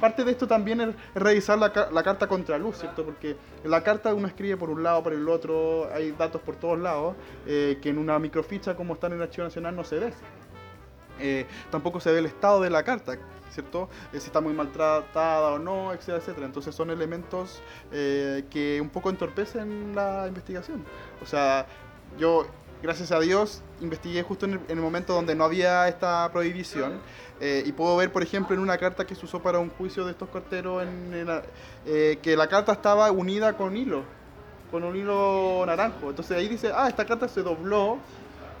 [0.00, 3.04] parte de esto también es revisar la, la carta contra luz, ¿cierto?
[3.04, 6.78] Porque la carta uno escribe por un lado, por el otro, hay datos por todos
[6.78, 10.12] lados, eh, que en una microficha como está en el Archivo Nacional no se ve.
[11.20, 13.16] Eh, tampoco se ve el estado de la carta,
[13.50, 13.88] ¿cierto?
[14.12, 16.46] Eh, si está muy maltratada o no, etcétera, etcétera.
[16.46, 17.60] Entonces son elementos
[17.92, 20.84] eh, que un poco entorpecen la investigación.
[21.22, 21.66] O sea,
[22.18, 22.46] yo,
[22.82, 27.00] gracias a Dios, investigué justo en el, en el momento donde no había esta prohibición.
[27.40, 30.04] eh, y puedo ver, por ejemplo, en una carta que se usó para un juicio
[30.06, 31.42] de estos carteros, en, en la-
[31.84, 34.04] eh, que la carta estaba unida con hilo,
[34.70, 36.08] con un hilo naranjo.
[36.10, 37.98] Entonces ahí dice, ah, esta carta se dobló,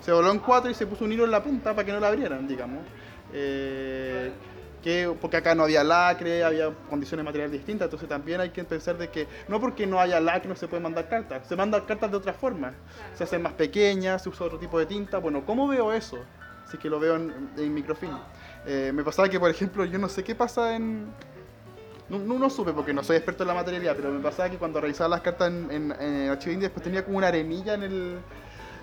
[0.00, 2.00] se dobló en cuatro y se puso un hilo en la punta para que no
[2.00, 2.84] la abrieran, digamos.
[3.32, 4.30] Eh,
[4.82, 8.96] que, porque acá no había lacre, había condiciones materiales distintas, entonces también hay que pensar
[8.96, 12.08] de que no porque no haya lacre no se puede mandar cartas, se mandan cartas
[12.08, 12.72] de otra forma,
[13.14, 16.18] se hacen más pequeñas, se usa otro tipo de tinta, bueno, ¿cómo veo eso?
[16.70, 18.16] Si es que lo veo en, en microfilm.
[18.64, 21.06] Eh, me pasaba que, por ejemplo, yo no sé qué pasa en...
[22.08, 24.56] No, no, no supe porque no soy experto en la materia, pero me pasaba que
[24.56, 28.18] cuando revisaba las cartas en, en, en después tenía como una arenilla en el...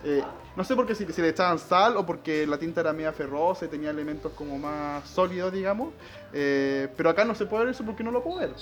[0.04, 0.22] eh,
[0.56, 3.66] no sé por qué si, le echaban sal o porque la tinta era media ferrosa
[3.66, 5.90] y tenía elementos como más sólidos, digamos.
[6.32, 8.54] eh, pero acá no se puede ver eso porque no lo puedo ver.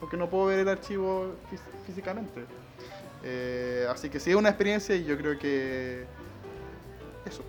[0.00, 2.44] Porque no puedo ver el archivo fí- físicamente.
[3.22, 6.04] Eh, así que sí es una experiencia y yo creo que...
[7.24, 7.42] Eso.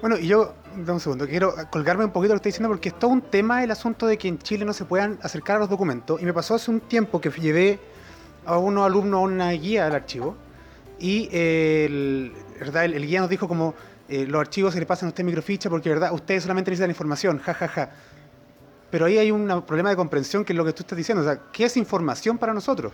[0.00, 2.88] Bueno, y yo, dame un segundo, quiero colgarme un poquito lo que estoy diciendo porque
[2.88, 5.58] es todo un tema el asunto de que en Chile no se puedan acercar a
[5.60, 6.20] los documentos.
[6.20, 7.78] Y me pasó hace un tiempo que llevé
[8.44, 10.36] a unos alumnos a una guía del archivo
[10.98, 12.84] y el, ¿verdad?
[12.84, 13.74] El, el guía nos dijo como
[14.08, 17.38] eh, los archivos se le pasan a usted microficha porque verdad ustedes solamente necesitan información,
[17.38, 17.90] ja, ja, ja.
[18.90, 21.22] Pero ahí hay un problema de comprensión que es lo que tú estás diciendo.
[21.22, 22.92] O sea, ¿qué es información para nosotros?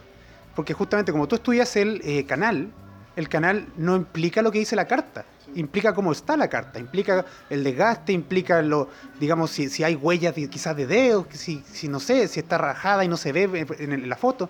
[0.57, 2.71] Porque justamente como tú estudias el eh, canal,
[3.17, 7.25] el canal no implica lo que dice la carta, implica cómo está la carta, implica
[7.51, 11.89] el desgaste, implica lo, digamos, si, si hay huellas de- quizás de dedos, si, si
[11.89, 14.49] no sé, si está rajada y no se ve en, en la foto.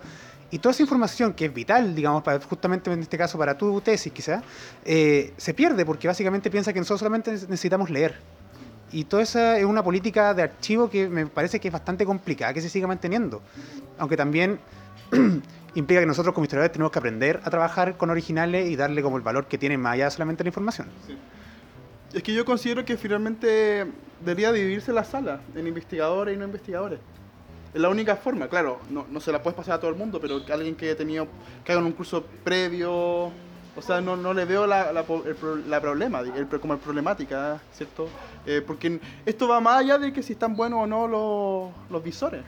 [0.51, 3.79] Y toda esa información que es vital, digamos, para, justamente en este caso para tu
[3.79, 4.43] tesis quizás,
[4.83, 8.19] eh, se pierde porque básicamente piensa que nosotros solamente necesitamos leer.
[8.91, 12.53] Y toda esa es una política de archivo que me parece que es bastante complicada
[12.53, 13.41] que se siga manteniendo.
[13.97, 14.59] Aunque también
[15.75, 19.15] implica que nosotros como historiadores tenemos que aprender a trabajar con originales y darle como
[19.15, 20.89] el valor que tienen más allá solamente la información.
[22.13, 23.87] Es que yo considero que finalmente
[24.19, 26.99] debería dividirse la sala en investigadores y no investigadores.
[27.73, 30.19] Es la única forma, claro, no, no se la puedes pasar a todo el mundo,
[30.19, 31.27] pero que alguien que haya tenido,
[31.63, 33.31] que hagan un curso previo,
[33.75, 38.09] o sea, no, no le veo la, la, el la problema, el, como problemática, ¿cierto?
[38.45, 42.03] Eh, porque esto va más allá de que si están buenos o no los, los
[42.03, 42.43] visores.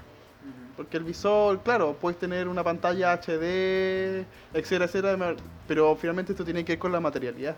[0.76, 5.36] Porque el visor, claro, puedes tener una pantalla HD, etcétera, etcétera,
[5.68, 7.56] pero finalmente esto tiene que ver con la materialidad.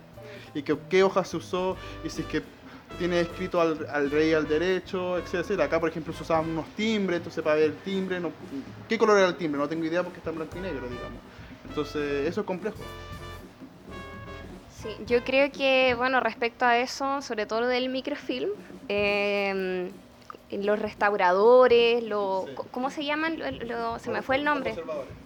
[0.54, 2.44] Y que, qué hoja se usó, y si es que
[2.98, 5.66] tiene escrito al, rey al derecho, etcétera.
[5.66, 8.32] Acá, por ejemplo, se usaban unos timbres, entonces para ver el timbre, no,
[8.88, 9.60] ¿qué color era el timbre?
[9.60, 11.20] No tengo idea porque está en blanco y negro, digamos.
[11.68, 12.78] Entonces, eso es complejo.
[14.82, 18.50] Sí, yo creo que, bueno, respecto a eso, sobre todo lo del microfilm,
[18.88, 19.90] eh,
[20.62, 22.56] los restauradores, lo, Sí.
[22.72, 23.38] ¿cómo se llaman?
[23.40, 24.76] Lo- lo- se me fue el nombre.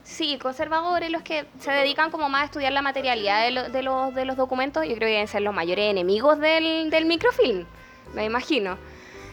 [0.03, 3.83] Sí, conservadores, los que se dedican como más a estudiar la materialidad de, lo- de
[3.83, 7.65] los, de los documentos, yo creo que deben ser los mayores enemigos del, del microfilm,
[8.13, 8.77] me imagino.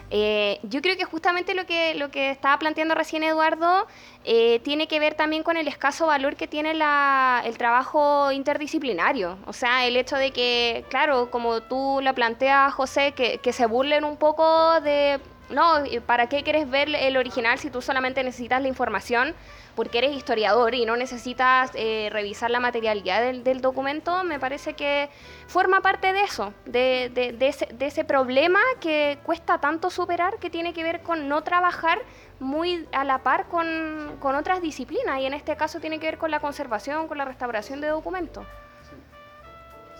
[0.09, 3.87] Eh, yo creo que justamente lo que, lo que estaba planteando recién Eduardo
[4.23, 9.37] eh, tiene que ver también con el escaso valor que tiene la- el trabajo interdisciplinario.
[9.47, 13.65] O sea, el hecho de que, claro, como tú lo planteas, José, que, que se
[13.65, 18.23] burlen un poco de, no, ¿y ¿para qué quieres ver el original si tú solamente
[18.23, 19.35] necesitas la información?
[19.75, 24.73] porque eres historiador y no necesitas eh, revisar la materialidad del, del documento, me parece
[24.73, 25.07] que
[25.45, 30.39] forma parte de eso, de, de- de ese, de ese problema que cuesta tanto superar,
[30.39, 31.99] que tiene que ver con no trabajar
[32.39, 36.31] muy a la par con, otras disciplinas, y en este caso tiene que ver con
[36.31, 38.47] la conservación, con la restauración de documentos.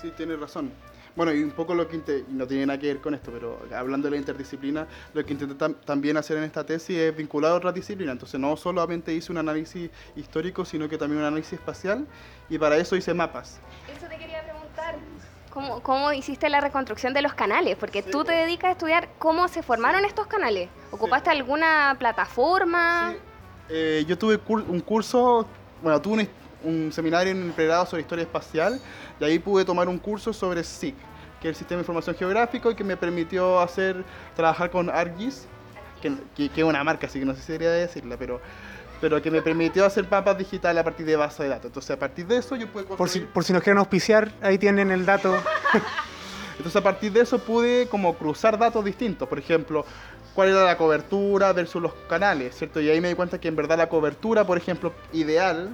[0.02, 0.72] Sí, tienes razón.
[1.18, 4.06] Bueno, y un poco lo que no tiene nada que ver con esto, pero hablando
[4.06, 7.74] de la interdisciplina, lo que intenté tam- también hacer en esta tesis es vincular otras
[7.74, 8.14] disciplinas.
[8.14, 12.06] Entonces, no solamente hice un análisis histórico, sino que también un análisis espacial,
[12.50, 13.60] y para eso hice mapas.
[13.92, 14.96] Eso te quería preguntar.
[15.50, 17.78] ¿Cómo, cómo hiciste la reconstrucción de los canales?
[17.78, 20.70] Porque tú te dedicas a estudiar cómo se formaron estos canales.
[20.92, 23.14] ¿Ocupaste alguna plataforma?
[23.14, 23.18] Sí.
[23.70, 25.48] Eh, yo tuve cur- un curso,
[25.82, 26.30] bueno, tuve un,
[26.68, 28.80] un seminario en el pregrado sobre historia espacial,
[29.20, 30.96] y ahí pude tomar un curso sobre SIG,
[31.42, 34.04] que es el Sistema de Información Geográfico, y que me permitió hacer,
[34.36, 35.48] trabajar con ArcGIS,
[36.02, 38.40] que, que- que es una marca, así que no sé si debería decirla, pero,
[39.02, 41.66] pero que me permitió hacer mapas digitales a partir de base de datos.
[41.66, 44.32] Entonces, a partir de eso, yo pude Por si, construir- por si nos quieren auspiciar,
[44.42, 45.34] ahí tienen el dato.
[46.58, 49.86] Entonces a partir de eso pude como cruzar datos distintos, por ejemplo,
[50.34, 52.82] cuál era la cobertura versus los canales, ¿cierto?
[52.82, 55.70] Y ahí me di cuenta que en verdad la cobertura, por ejemplo, ideal,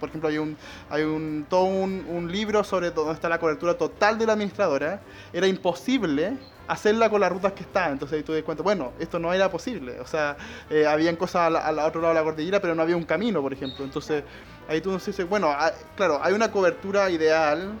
[0.00, 0.56] por ejemplo hay un
[0.88, 5.00] hay un todo un, un libro sobre dónde está la cobertura total de la administradora,
[5.32, 8.92] era imposible hacerla con las rutas que estaban, entonces ahí tú te das cuenta, bueno,
[8.98, 10.36] esto no era posible, o sea,
[10.70, 13.52] eh, habían cosas al, otro lado de la cordillera, pero no había un camino, por
[13.52, 14.24] ejemplo, entonces
[14.68, 17.72] ahí tú dices, bueno, ah, claro, hay una cobertura ideal,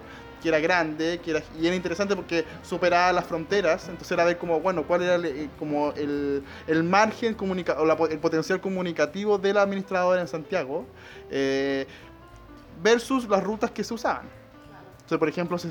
[0.44, 4.36] que era grande, que era, y era interesante porque superaba las fronteras, entonces era ver
[4.36, 9.38] como, bueno, cuál era el, eh, como el, el margen comunica o el potencial comunicativo
[9.38, 10.84] de la administradora en Santiago
[11.30, 11.86] eh,
[12.82, 14.28] versus las rutas que se usaban.
[14.96, 15.70] Entonces, por ejemplo, se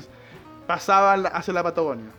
[0.66, 2.10] pasaban la- hacia la Patagonia,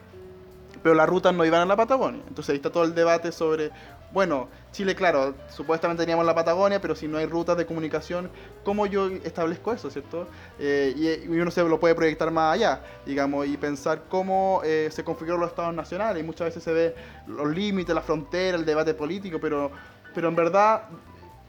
[0.82, 2.22] pero las rutas no iban a la Patagonia.
[2.26, 3.70] Entonces ahí está todo el debate sobre,
[4.12, 8.30] bueno, Chile, claro, supuestamente teníamos la Patagonia, pero si no hay rutas de comunicación,
[8.64, 10.28] ¿cómo yo establezco eso, cierto?
[10.60, 15.04] Eh, y, uno se lo puede proyectar más allá, digamos, y pensar cómo eh, se
[15.04, 16.24] configuran los estados nacionales.
[16.24, 16.96] Y muchas veces se ve
[17.28, 19.72] los límites, la frontera, el debate político, pero,
[20.14, 20.84] pero en verdad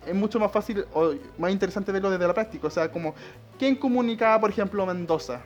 [0.06, 2.66] es mucho más fácil o más interesante verlo desde la práctica.
[2.66, 3.14] O sea, como,
[3.58, 5.40] ¿quién comunicaba, por ejemplo, Mendoza?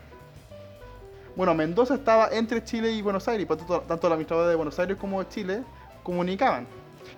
[1.37, 4.79] Bueno, Mendoza estaba entre Chile y Buenos Aires, por tanto, tanto la administradora de Buenos
[4.79, 5.63] Aires como de Chile
[6.03, 6.67] comunicaban.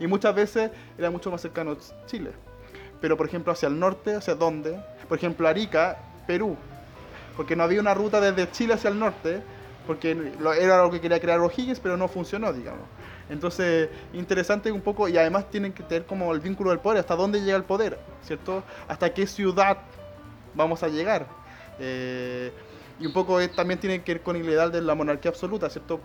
[0.00, 1.76] Y muchas veces era mucho más cercano
[2.06, 2.30] Chile.
[3.00, 4.80] Pero, por ejemplo, hacia el norte, ¿hacia dónde?
[5.08, 6.56] Por ejemplo, Arica, Perú.
[7.36, 9.42] Porque no había una ruta desde Chile hacia el norte,
[9.86, 12.84] porque era lo que quería crear O'Higgins, pero no funcionó, digamos.
[13.28, 17.16] Entonces, interesante un poco, y además tienen que tener como el vínculo del poder, hasta
[17.16, 18.62] dónde llega el poder, ¿cierto?
[18.86, 19.78] Hasta qué ciudad
[20.54, 21.26] vamos a llegar.
[21.78, 22.52] Eh,
[23.00, 25.68] y un poco eh, también tiene que ver con el ideal de la monarquía absoluta,
[25.70, 26.00] ¿cierto?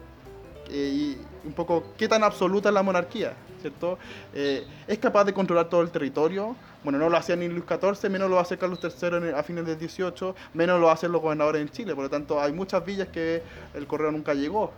[0.69, 3.97] Y un poco qué tan absoluta es la monarquía, ¿cierto?
[4.34, 6.56] Eh, es capaz de controlar todo el territorio.
[6.88, 9.78] Bueno, no lo hacía ni Luis XIV, menos lo hacer Carlos III a fines del
[9.78, 11.93] 18, menos lo hacen los gobernadores en Chile.
[11.93, 14.71] Por lo tanto, hay muchas villas que el correo nunca llegó.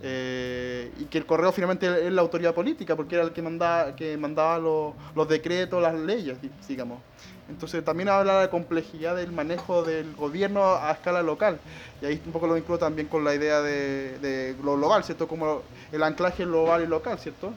[0.00, 3.96] Eh, y que el correo finalmente es la autoridad política, porque era el que mandaba,
[3.96, 7.02] que mandaba los, los decretos, las leyes, di- digamos.
[7.48, 11.60] Entonces también habla de la complejidad del manejo del gobierno a escala local.
[12.00, 15.26] Y ahí un poco lo vincula también con la idea de, de lo global, ¿cierto?
[15.26, 17.56] Como el anclaje global y local, ¿cierto?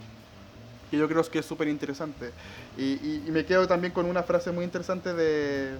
[0.89, 2.31] Que yo creo que es súper interesante.
[2.77, 5.75] Y, y- y me quedo también con una frase muy interesante de,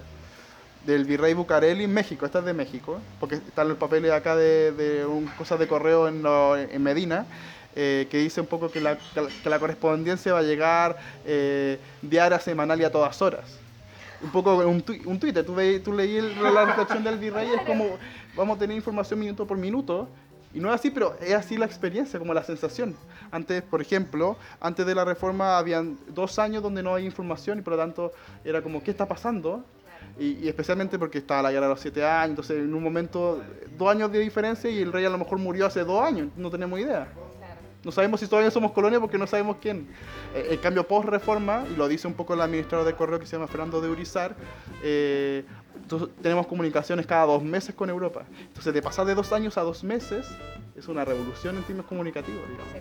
[0.86, 2.26] del virrey Bucareli en México.
[2.26, 6.06] Esta es de México, porque están los papeles acá de, de un- cosas de correo
[6.08, 7.26] en, lo- en Medina.
[7.76, 8.98] eh, que dice un poco que la,
[9.42, 13.46] que la- correspondencia va a llegar eh, diaria, semanal y a todas horas
[14.22, 15.46] un poco un, tui- un Twitter.
[15.46, 17.96] Tú, ve- tú leí el- la reflexión del virrey, es como
[18.36, 20.08] vamos a tener información minuto por minuto.
[20.52, 22.96] Y no es así, pero es así la experiencia, como la sensación.
[23.30, 27.62] Antes, por ejemplo, antes de la reforma habían dos años donde no había información y
[27.62, 28.12] por lo tanto
[28.44, 29.64] era como, ¿qué está pasando?
[30.18, 33.42] Y, y especialmente porque estaba la guerra de los siete años, entonces en un momento,
[33.78, 36.50] dos años de diferencia y el rey a lo mejor murió hace dos años, no
[36.50, 37.06] tenemos idea.
[37.82, 39.88] No sabemos si todavía somos colonia porque no sabemos quién.
[40.34, 43.36] Eh, el cambio post-reforma, y lo dice un poco el administrador de correo que se
[43.36, 44.36] llama Fernando de Urizar,
[44.82, 48.24] eh, entonces, tenemos comunicaciones cada dos meses con Europa.
[48.48, 50.26] Entonces, de pasar de dos años a dos meses,
[50.76, 52.74] es una revolución en términos comunicativos, digamos.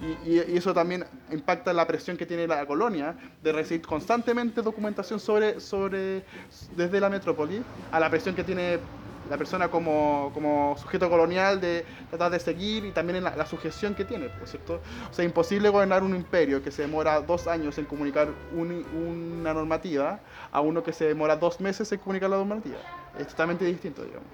[0.00, 4.62] Y, y- y eso también impacta la presión que tiene la colonia de recibir constantemente
[4.62, 6.24] documentación sobre, sobre
[6.76, 8.80] desde la metrópoli a la presión que tiene
[9.30, 13.46] la persona como, como sujeto colonial de tratar de seguir y también en la, la
[13.46, 14.82] sujeción que tiene, ¿por cierto?
[15.10, 19.54] O sea, imposible gobernar un imperio que se demora dos años en comunicar un- una
[19.54, 22.80] normativa a uno que se demora dos meses en comunicar la normativa.
[23.18, 24.26] Es totalmente distinto, digamos.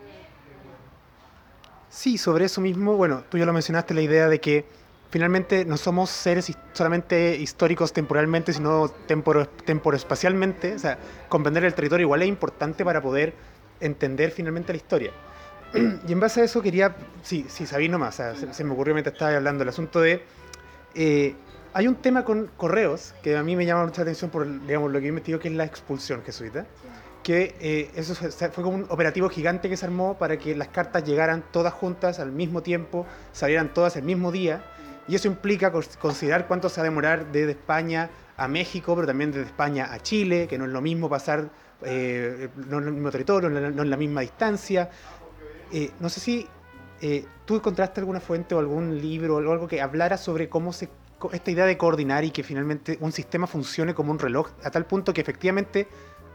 [1.88, 4.68] Sí, sobre eso mismo, bueno, tú ya lo mencionaste, la idea de que
[5.11, 10.74] finalmente no somos seres solamente históricos temporalmente, sino temporo, temporoespacialmente.
[10.74, 13.35] O sea, comprender el territorio igual es importante para poder
[13.80, 15.10] entender finalmente la historia.
[15.74, 18.72] y en base a eso quería, sí, sí, sabí nomás, o sea, se, se me
[18.72, 20.22] ocurrió mientras estaba hablando el asunto de...
[20.94, 21.34] eh,
[21.74, 24.98] hay un tema con correos que a mí me llama mucha atención por digamos, lo
[24.98, 26.66] que he investigado, que es la expulsión jesuita
[27.22, 28.30] que eh, eso fue,
[28.62, 32.30] como un operativo gigante que se armó para que las cartas llegaran todas juntas al
[32.30, 34.62] mismo tiempo, salieran todas el mismo día,
[35.08, 39.08] y eso implica cons- considerar cuánto se va a demorar desde España a México, pero
[39.08, 41.50] también desde España a Chile, que no es lo mismo pasar,
[41.82, 44.90] eh, no es el mismo territorio, no es la- no es la misma distancia.
[45.72, 46.48] Eh, no sé si
[47.00, 50.88] eh, tú encontraste alguna fuente o algún libro o algo que hablara sobre cómo se
[51.32, 54.84] esta idea de coordinar y que finalmente un sistema funcione como un reloj a tal
[54.84, 55.88] punto que efectivamente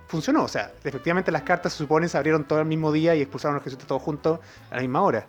[0.08, 0.44] funcionó.
[0.44, 3.56] O sea, efectivamente las cartas se supone se abrieron todo el mismo día y expulsaron
[3.56, 4.40] a los jesuitas todos juntos
[4.72, 5.28] a la misma hora.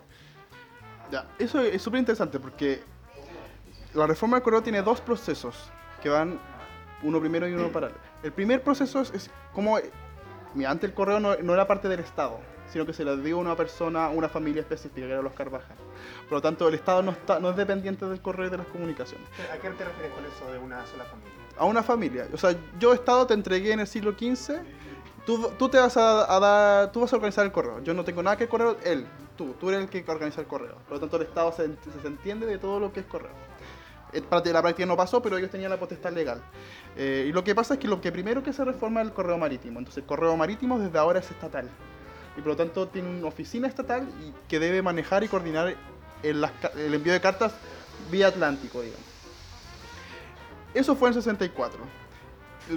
[1.11, 2.81] Ya, eso es súper interesante porque
[3.93, 5.69] la reforma del correo tiene dos procesos
[6.01, 6.39] que van
[7.03, 7.99] uno primero y uno paralelo.
[8.23, 9.77] El primer proceso es, es como,
[10.53, 12.39] mira, antes el correo no, no era parte del Estado,
[12.71, 15.33] sino que se le dio a una persona, a una familia específica, que eran los
[15.33, 15.77] Carvajal.
[16.29, 18.67] Por lo tanto, el Estado no, está, no es dependiente del correo y de las
[18.67, 19.27] comunicaciones.
[19.51, 21.43] ¿A qué te refieres con eso de una sola familia?
[21.57, 22.27] a una familia.
[22.33, 24.55] O sea, yo Estado te entregué en el siglo XV,
[25.25, 27.83] tú, tú te vas a, a dar, tú vas a organizar el correo.
[27.83, 29.05] Yo no tengo nada que correo, él,
[29.37, 30.75] tú, tú eres el que organiza el correo.
[30.87, 31.67] Por lo tanto, el Estado se,
[32.01, 33.31] se entiende de todo lo que es correo.
[34.13, 36.41] Eh, La práctica no pasó, pero ellos tenían la potestad legal.
[36.95, 39.13] Eh, y lo que pasa es que lo que primero que se reforma es el
[39.13, 39.79] correo marítimo.
[39.79, 41.69] Entonces, el correo marítimo desde ahora es estatal.
[42.37, 44.07] Y por lo tanto, tiene una oficina estatal
[44.47, 45.75] que debe manejar y coordinar
[46.23, 47.53] el, envío de cartas
[48.11, 49.05] vía Atlántico, digamos.
[50.73, 51.79] Eso fue en 64.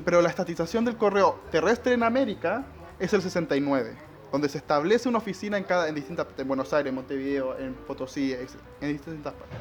[0.05, 2.67] Pero la estatización del correo terrestre en América
[2.99, 3.97] es el 69,
[4.33, 7.75] donde se establece una oficina en cada en distintas en Buenos Aires, en Montevideo, en
[7.75, 8.35] Potosí,
[8.81, 9.59] en distintas partes,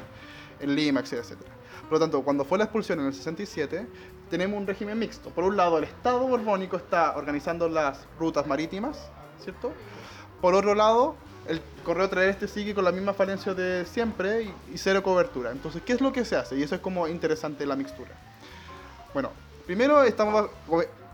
[0.60, 1.55] en Lima, etcétera.
[1.82, 3.86] Por lo tanto, cuando fue la expulsión en el 67,
[4.30, 5.30] tenemos un régimen mixto.
[5.30, 9.10] Por un lado, el Estado borbónico está organizando las rutas marítimas,
[9.42, 9.72] ¿cierto?
[10.40, 11.14] Por otro lado,
[11.48, 15.52] el correo terrestre sigue con la misma falencia de siempre y, y cero cobertura.
[15.52, 16.56] Entonces, ¿qué es lo que se hace?
[16.56, 18.10] Y eso es como interesante la mixtura.
[19.14, 19.30] Bueno,
[19.66, 20.50] primero estamos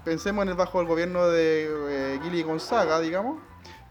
[0.04, 1.68] pensemos en el bajo el gobierno de
[2.14, 3.38] eh, Gili Gonzaga, digamos,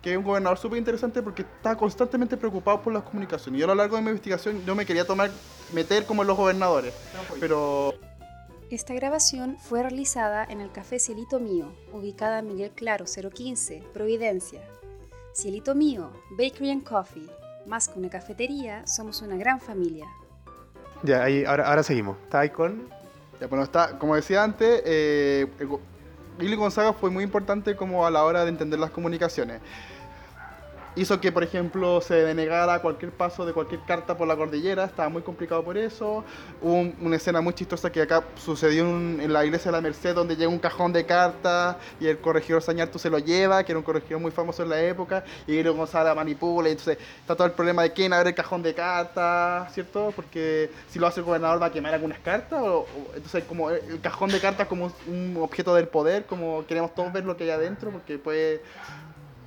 [0.01, 3.57] que es un gobernador súper interesante porque está constantemente preocupado por las comunicaciones.
[3.57, 5.29] Y yo a lo largo de mi investigación yo me quería tomar,
[5.73, 6.93] meter como en los gobernadores,
[7.39, 7.93] pero
[8.71, 14.61] Esta grabación fue realizada en el Café Cielito Mío, ubicada en Miguel Claro 015, Providencia.
[15.33, 17.29] Cielito Mío, Bakery and Coffee.
[17.67, 20.07] Más que una cafetería, somos una gran familia.
[21.03, 22.17] Ya, ahí, ahora, ahora seguimos.
[22.23, 22.89] Está ahí con...
[23.39, 25.47] Ya, bueno, está, como decía antes, eh,
[26.41, 29.61] Gili Gonzaga fue muy importante como a la hora de entender las comunicaciones.
[30.95, 35.09] Hizo que, por ejemplo, se denegara cualquier paso de cualquier carta por la cordillera, estaba
[35.09, 36.23] muy complicado por eso.
[36.61, 40.13] Hubo un- una escena muy chistosa que acá sucedió en, la iglesia de la Merced,
[40.13, 43.79] donde llega un cajón de cartas y el corregidor Sañartu se lo lleva, que era
[43.79, 47.35] un corregidor muy famoso en la época, y Guillermo González la manipula, y entonces está
[47.35, 50.11] todo el problema de quién abre el cajón de cartas, ¿cierto?
[50.15, 52.85] Porque si lo hace el gobernador va a quemar algunas cartas, o,
[53.15, 57.23] entonces como el cajón de cartas como un objeto del poder, como queremos todos ver
[57.23, 58.61] lo que hay adentro, porque puede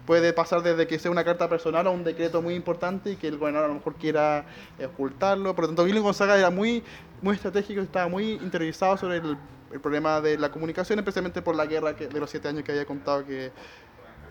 [0.07, 3.29] puede pasar desde que sea una carta personal a un decreto muy importante y que
[3.29, 4.45] el gobernador a lo mejor quiera
[4.85, 5.55] ocultarlo.
[5.55, 6.83] Por lo tanto, Guillermo Gonzaga era muy,
[7.23, 9.37] muy estratégico, estaba muy interiorizado sobre el,
[9.83, 12.85] problema de la comunicación, especialmente por la guerra que- de los siete años que había
[12.85, 13.51] contado que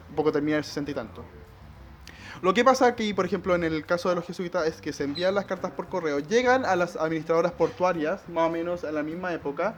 [0.10, 1.26] un poco termina en el sesenta y tanto.
[2.42, 5.04] Lo que pasa aquí, por ejemplo, en el caso de los jesuitas, es que se
[5.04, 9.04] envían las cartas por correo, llegan a las administradoras portuarias, más o menos en la
[9.04, 9.76] misma época,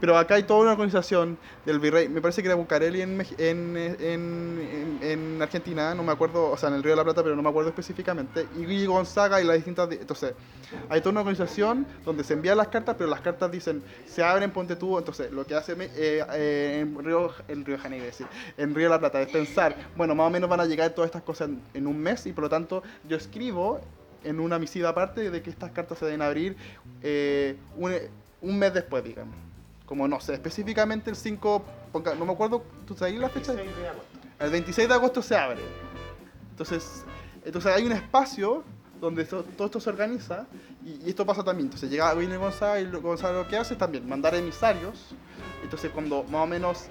[0.00, 3.76] pero acá hay toda una organización del virrey, me parece que era Bucareli en, en,
[3.76, 7.22] en, en- en Argentina, no me acuerdo, o sea, en el Río de la Plata,
[7.22, 9.88] pero no me acuerdo específicamente, y Gonzaga y las distintas...
[9.88, 10.34] di- Entonces,
[10.88, 14.50] hay toda una organización donde se envían las cartas, pero las cartas dicen, se abren,
[14.50, 18.26] ponte tú, entonces, lo que hace eh, eh, en Río, en Río de decir,
[18.56, 21.08] en Río de la Plata, es pensar, bueno, más o menos van a llegar todas
[21.08, 23.80] estas cosas en un mes, y por lo tanto, yo escribo
[24.24, 26.56] en una misiva aparte de que estas cartas se deben abrir
[27.02, 27.92] eh, un,
[28.40, 29.34] un mes después, digamos.
[29.92, 31.62] Como no sé, específicamente el 5,
[31.92, 33.52] ponga- no me acuerdo, ¿tú sabes la fecha?
[34.40, 35.60] El 26 de agosto se abre.
[36.50, 37.04] Entonces,
[37.44, 38.64] entonces hay un espacio
[38.98, 40.46] donde to- todo esto se organiza
[40.82, 41.66] y, y esto pasa también.
[41.66, 45.10] Entonces llega William González y lo- Gonzalo lo que hace es también mandar emisarios.
[45.62, 46.84] Entonces cuando más o menos,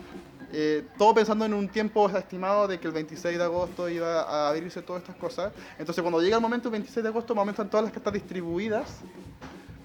[0.53, 4.49] eh, todo pensando en un tiempo estimado de que el 26 de agosto iba a
[4.49, 5.51] abrirse todas estas cosas.
[5.79, 7.93] Entonces cuando llega el momento del 26 de agosto, más o menos están todas las
[7.93, 8.99] cartas distribuidas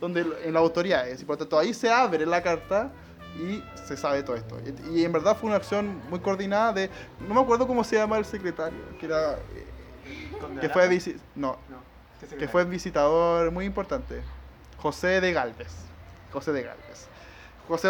[0.02, 1.22] donde en las autoridades.
[1.22, 2.92] Y por lo tanto ahí se abre la carta
[3.38, 4.58] y se sabe todo esto.
[4.90, 6.90] Y, y en verdad fue una acción muy coordinada de,
[7.26, 9.66] no me acuerdo cómo se llama el secretario, que era, eh,
[10.60, 11.56] que fue, visi- no,
[12.38, 14.22] que fue visitador muy importante,
[14.78, 15.72] José de Galvez.
[16.32, 17.08] José de Galvez.
[17.68, 17.88] José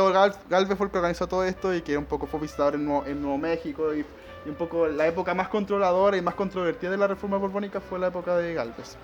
[0.49, 3.05] Galvez fue el que organizó todo esto y que un poco fue visitador en Nuevo,
[3.07, 4.01] en Nuevo México y,
[4.45, 7.99] y un poco la época más controladora y más controvertida de la reforma borbónica fue
[7.99, 8.97] la época de Galvez.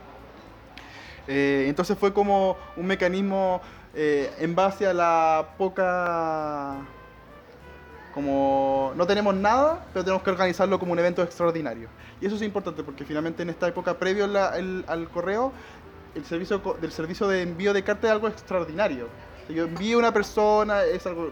[1.28, 3.61] Eh, entonces fue como un mecanismo
[3.95, 6.76] eh, en base a la poca...
[8.14, 11.88] Como no tenemos nada, pero tenemos que organizarlo como un evento extraordinario.
[12.20, 15.51] Y eso es importante porque finalmente en esta época, previo al correo,
[16.14, 19.09] el servicio del servicio de envío de carta es algo extraordinario.
[19.49, 21.30] Yo envío a una persona, es algo...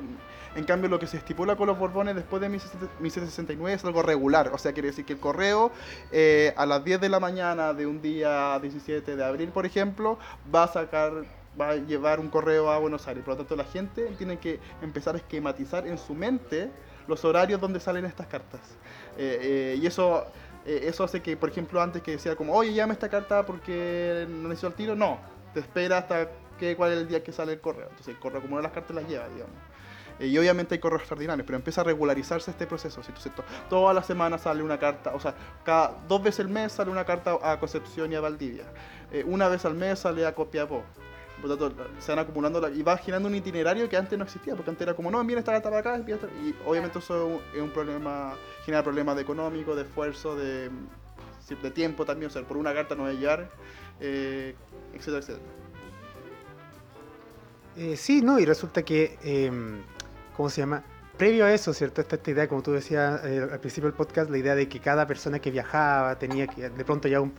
[0.56, 4.50] En cambio, lo que se estipula con los Borbones después de 1769 es algo regular.
[4.52, 5.70] O sea, quiere decir que el correo
[6.10, 10.18] eh, a las 10 de la mañana de un día 17 de abril, por ejemplo,
[10.52, 11.12] va a sacar,
[11.58, 13.24] va a llevar un correo a Buenos Aires.
[13.24, 16.70] Por lo tanto, la gente tiene que empezar a esquematizar en su mente
[17.06, 18.60] los horarios donde salen estas cartas.
[19.16, 19.38] Eh,
[19.74, 20.24] eh, y eso,
[20.64, 24.26] eh, eso hace que, por ejemplo, antes que decía como, oye, llame esta carta porque
[24.28, 25.18] no necesito el tiro, no.
[25.54, 26.28] Te espera hasta
[26.58, 27.84] que, cuál es el día que sale el correo.
[27.90, 29.54] Entonces, el correo, como no las cartas las lleva, digamos.
[30.20, 33.00] Eh, y obviamente hay correos extraordinarios, pero empieza a regularizarse este proceso.
[33.00, 35.34] Entonces, to- toda la semana sale una carta, o sea,
[35.64, 38.64] cada dos veces al mes sale una carta a Concepción y a Valdivia.
[39.10, 40.84] Eh, una vez al mes sale a Copiapó.
[41.40, 44.54] Por tanto, se van acumulando la- y va girando un itinerario que antes no existía,
[44.54, 46.04] porque antes era como, no, mira esta carta para acá,
[46.42, 48.34] y obviamente eso es un, es un problema,
[48.64, 50.70] genera problemas de económico, de esfuerzo, de,
[51.62, 53.50] de tiempo también, o sea, por una carta no va a llegar,
[54.00, 54.54] eh,
[54.92, 55.44] etcétera, etcétera.
[57.76, 59.50] Eh, sí, no, y resulta que, eh,
[60.36, 60.82] ¿cómo se llama?
[61.16, 62.00] Previo a eso, ¿cierto?
[62.00, 64.80] Esta, esta idea, como tú decías eh, al principio del podcast, la idea de que
[64.80, 67.32] cada persona que viajaba tenía que, de pronto ya un...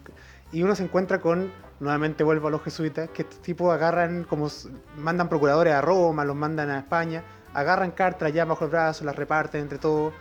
[0.52, 4.50] Y uno se encuentra con, nuevamente vuelvo a los jesuitas, que estos tipos agarran, como
[4.98, 7.24] mandan procuradores a Roma, los mandan a España,
[7.54, 10.14] agarran cartas ya bajo el brazo, las reparten entre todos.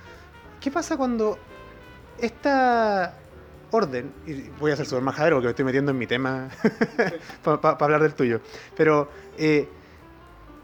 [0.60, 1.38] ¿Qué pasa cuando
[2.18, 3.14] esta
[3.72, 6.48] orden, y voy a ser súper majadero porque me estoy metiendo en mi tema
[7.44, 8.40] para hablar del tuyo,
[8.76, 9.08] pero...
[9.36, 9.68] eh,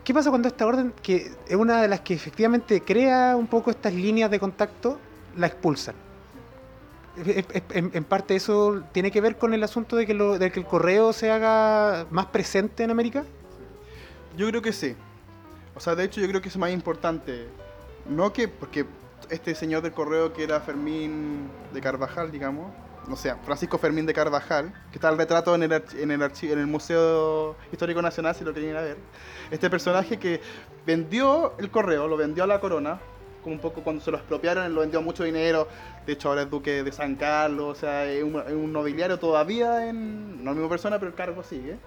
[0.07, 3.73] ¿Qué pasa cuando esta orden, que es una de las que efectivamente crea un poco
[3.73, 5.01] estas líneas de contacto,
[5.37, 5.97] la expulsan?
[7.71, 10.61] En, en parte eso tiene que ver con el asunto de que, lo- de que
[10.61, 13.25] el correo se haga más presente en América.
[14.37, 14.95] Yo creo que sí.
[15.75, 17.49] O sea, de hecho yo creo que es más importante.
[18.09, 18.85] No que, porque
[19.31, 22.71] este señor del correo que era Fermín de Carvajal, digamos,
[23.09, 26.59] no sé, Francisco Fermín de Carvajal, que está el retrato en el, en el, en
[26.59, 28.97] el Museo Histórico Nacional, si lo quieren ir a ver.
[29.51, 30.41] Este personaje que
[30.85, 33.01] vendió el correo, lo vendió a la corona,
[33.51, 35.69] un poco cuando se lo expropiaron, lo vendió mucho dinero.
[36.07, 39.19] De hecho, ahora es duque de San Carlos, o sea, es un, es un nobiliario
[39.19, 40.45] todavía en.
[40.45, 41.79] No la misma persona, pero el cargo sigue.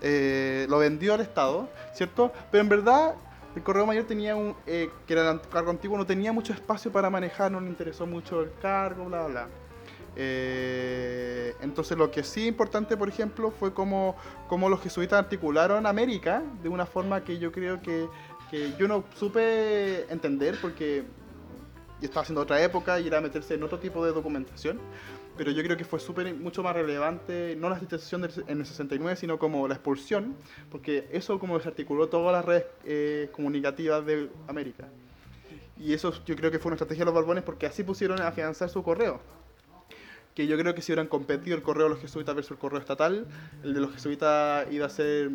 [0.00, 2.32] Eh, lo vendió al Estado, ¿cierto?
[2.50, 3.14] Pero en verdad,
[3.54, 4.54] el Correo Mayor tenía un.
[4.66, 8.06] eh, que era el cargo antiguo, no tenía mucho espacio para manejar, no le interesó
[8.06, 9.48] mucho el cargo, bla, bla.
[10.16, 14.16] Eh, entonces lo que sí importante, por ejemplo, fue cómo,
[14.48, 18.08] cómo los jesuitas articularon América de una forma que yo creo que,
[18.50, 21.04] que yo no supe entender porque
[22.02, 24.80] estaba haciendo otra época y era meterse en otro tipo de documentación.
[25.36, 29.16] Pero yo creo que fue súper mucho más relevante, no la situación en el 69,
[29.16, 30.36] sino como la expulsión,
[30.70, 34.88] porque eso como desarticuló todas las redes eh, comunicativas de América.
[35.78, 38.28] Y eso yo creo que fue una estrategia de los Borbones porque así pusieron a
[38.28, 39.20] afianzar su correo.
[40.34, 42.78] Que yo creo que si hubieran competido el correo de los jesuitas versus el correo
[42.78, 43.26] estatal,
[43.64, 45.30] el de los jesuitas iba a ser,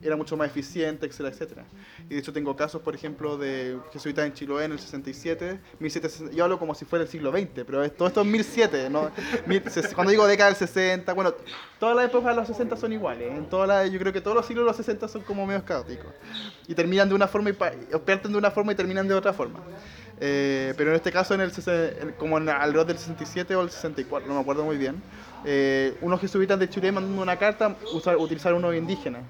[0.00, 1.64] era mucho más eficiente, etcétera, etcétera.
[2.08, 6.34] Y de hecho tengo casos, por ejemplo, de jesuitas en Chiloé en el 67, 1760,
[6.36, 9.10] yo hablo como si fuera el siglo XX, pero todo esto es 1007, ¿no?
[9.94, 11.32] Cuando digo década del 60, bueno,
[11.78, 14.36] todas las épocas de los 60 son iguales, en todas las- yo creo que todos
[14.36, 16.12] los siglos de los 60 son como medio caóticos.
[16.66, 19.60] Y terminan de una forma y parten de una forma y terminan de otra forma.
[20.22, 21.50] Eh, pero en este caso, en el,
[22.18, 25.02] como en alrededor del 67 o el 64, no me acuerdo muy bien,
[25.44, 29.22] eh, unos jesuitas de Chile mandando una carta, usar, utilizar unos indígenas.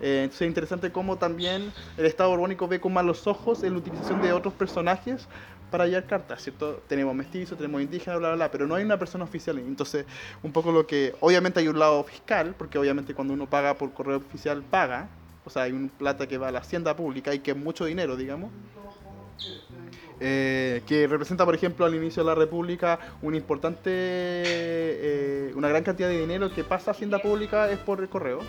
[0.00, 3.78] Eh, entonces es interesante cómo también el Estado borbónico ve con malos ojos en la
[3.80, 5.28] utilización de otros personajes
[5.70, 6.82] para hallar cartas, ¿cierto?
[6.88, 9.58] Tenemos mestizos, tenemos indígenas, bla, bla, bla, pero no hay una persona oficial.
[9.58, 10.06] Entonces,
[10.42, 13.92] un poco lo que, obviamente hay un lado fiscal, porque obviamente cuando uno paga por
[13.92, 15.08] correo oficial, paga,
[15.44, 17.84] o sea, hay un plata que va a la hacienda pública y que es mucho
[17.84, 18.50] dinero, digamos.
[20.20, 25.82] Eh, que representa, por ejemplo, al inicio de la República un importante, eh, una gran
[25.82, 28.40] cantidad de dinero que pasa a Hacienda Pública es por el correo.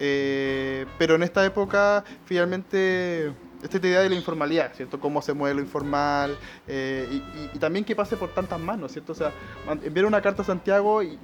[0.00, 5.00] Eh, pero en esta época, finalmente, esta idea de la informalidad, ¿cierto?
[5.00, 6.36] Cómo se mueve lo informal
[6.66, 7.20] eh,
[7.54, 9.12] y, también que pase por tantas manos, ¿cierto?
[9.12, 9.32] O sea,
[9.82, 11.18] enviar una carta a Santiago y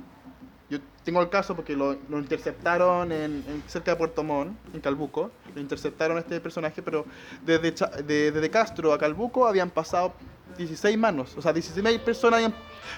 [0.70, 4.80] yo tengo el caso porque lo, lo interceptaron en, en- cerca de Puerto Montt, en
[4.80, 5.30] Calbuco.
[5.54, 7.04] Lo interceptaron a este personaje, pero
[7.44, 10.14] desde, Cha- de- desde Castro a Calbuco habían pasado
[10.56, 11.36] 16 manos.
[11.36, 12.54] O sea, 16 personas habían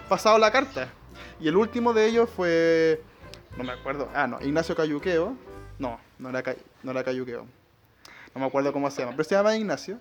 [0.08, 0.88] pasado la carta.
[1.40, 3.00] Y el último de ellos fue.
[3.56, 4.08] No me acuerdo.
[4.14, 5.34] Ah, no, Ignacio Cayuqueo.
[5.78, 6.42] No, no era,
[6.82, 7.46] no era Cayuqueo.
[8.34, 9.12] No me acuerdo cómo se llama.
[9.12, 9.98] Pero se llama Ignacio.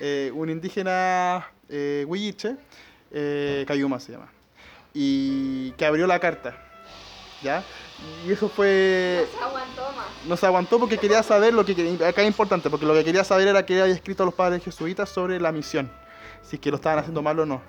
[0.00, 2.56] eh, un indígena eh, huilliche.
[3.10, 4.28] eh, Cayuma se llama.
[4.94, 6.56] Y que abrió la carta.
[7.42, 7.64] ¿Ya?
[8.26, 10.06] Y eso fue aguantó más.
[10.26, 13.04] no se aguantó porque quería saber lo que quería, acá es importante, porque lo que
[13.04, 15.90] quería saber era que había escrito a los padres jesuitas sobre la misión,
[16.42, 17.62] si es que lo estaban haciendo mal o no.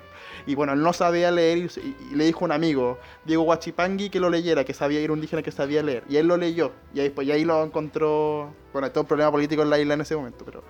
[0.46, 4.20] Y bueno, él no sabía leer y, le dijo a un amigo, Diego Guachipangui, que
[4.20, 6.04] lo leyera, que sabía, era un indígena que sabía leer.
[6.08, 9.30] Y él lo leyó, y ahí, pues, y ahí lo encontró, bueno, todo un problema
[9.30, 10.62] político en la isla en ese momento, pero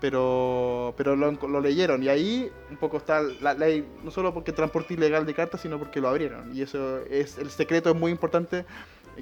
[0.00, 4.52] pero pero lo, lo leyeron y ahí un poco está la ley no solo porque
[4.52, 8.10] transporte ilegal de cartas sino porque lo abrieron y eso es el secreto es muy
[8.10, 8.64] importante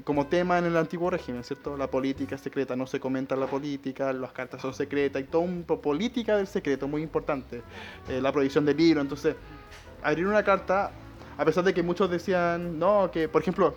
[0.05, 1.75] como tema en el antiguo régimen, ¿cierto?
[1.75, 5.63] La política secreta, no se comenta la política, las cartas son secretas, y todo un
[5.63, 7.63] po- política del secreto, muy importante.
[8.07, 9.35] Eh, la prohibición del libro, entonces,
[10.01, 10.91] abrir una carta,
[11.37, 13.73] a pesar de que muchos decían, no, que, por ejemplo,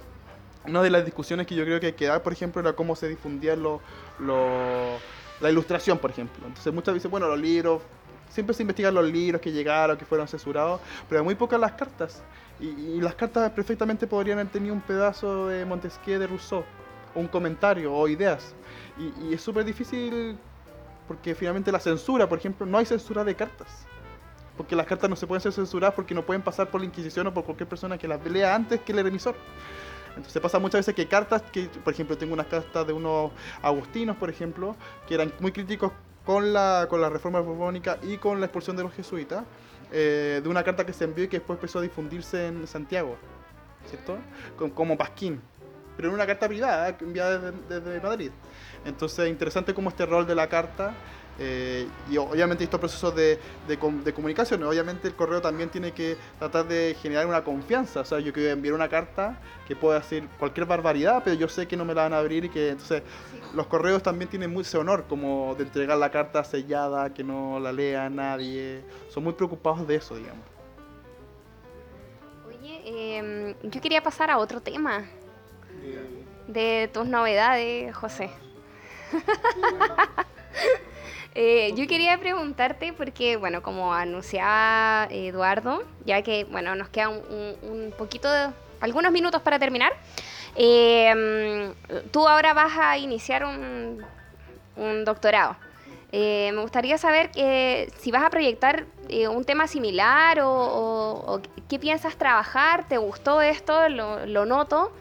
[0.68, 2.94] una de las discusiones que yo creo que hay que dar, por ejemplo, era cómo
[2.94, 3.80] se difundía lo,
[4.20, 4.98] lo-
[5.42, 6.46] la ilustración, por ejemplo.
[6.46, 7.82] Entonces, muchas veces, bueno, los libros,
[8.30, 11.72] siempre se investigan los libros que llegaron, que fueron censurados, pero hay muy pocas las
[11.72, 12.22] cartas.
[12.60, 16.64] Y, y las cartas perfectamente podrían haber tenido un pedazo de Montesquieu, de Rousseau,
[17.14, 18.54] un comentario, o ideas.
[18.98, 20.38] Y, y es súper difícil
[21.08, 23.86] porque finalmente la censura, por ejemplo, no hay censura de cartas.
[24.56, 27.26] Porque las cartas no se pueden ser censuradas porque no pueden pasar por la Inquisición
[27.26, 29.34] o por cualquier persona que las lea antes que el emisor.
[30.16, 33.32] Entonces pasa muchas veces que cartas, que por ejemplo tengo unas cartas de unos
[33.62, 35.92] agustinos, por ejemplo, que eran muy críticos
[36.24, 39.44] con la, con la reforma borbónica y con la expulsión de los jesuitas,
[39.90, 43.16] eh, de una carta que se envió y que después empezó a difundirse en Santiago,
[43.86, 44.18] ¿cierto?
[44.74, 45.40] Como Pasquín,
[45.96, 48.30] pero en una carta privada enviada desde, desde Madrid.
[48.84, 50.94] Entonces, interesante como este rol de la carta
[51.38, 56.16] eh, y obviamente estos procesos de, de, de comunicación, obviamente el correo también tiene que
[56.38, 60.28] tratar de generar una confianza, o sea, yo quiero enviar una carta que pueda decir
[60.38, 63.02] cualquier barbaridad, pero yo sé que no me la van a abrir y que entonces
[63.54, 67.72] los correos también tienen mucho honor, como de entregar la carta sellada, que no la
[67.72, 70.44] lea nadie, son muy preocupados de eso, digamos.
[72.46, 75.04] Oye, em, yo quería pasar a otro tema.
[76.46, 78.30] De tus novedades, José.
[81.34, 87.94] Eh, yo quería preguntarte porque, bueno, como anunciaba Eduardo, ya que, bueno, nos queda un,
[87.96, 88.48] poquito de,
[88.80, 89.92] algunos minutos para terminar,
[90.56, 91.14] eh,
[91.88, 94.04] mm, tú ahora vas a iniciar un,
[94.76, 95.56] un doctorado.
[96.14, 101.34] Eh, me gustaría saber eh, si vas a proyectar eh, un tema similar o, o-
[101.36, 103.88] o qué piensas trabajar, ¿te gustó esto?
[103.88, 104.92] Lo, lo noto.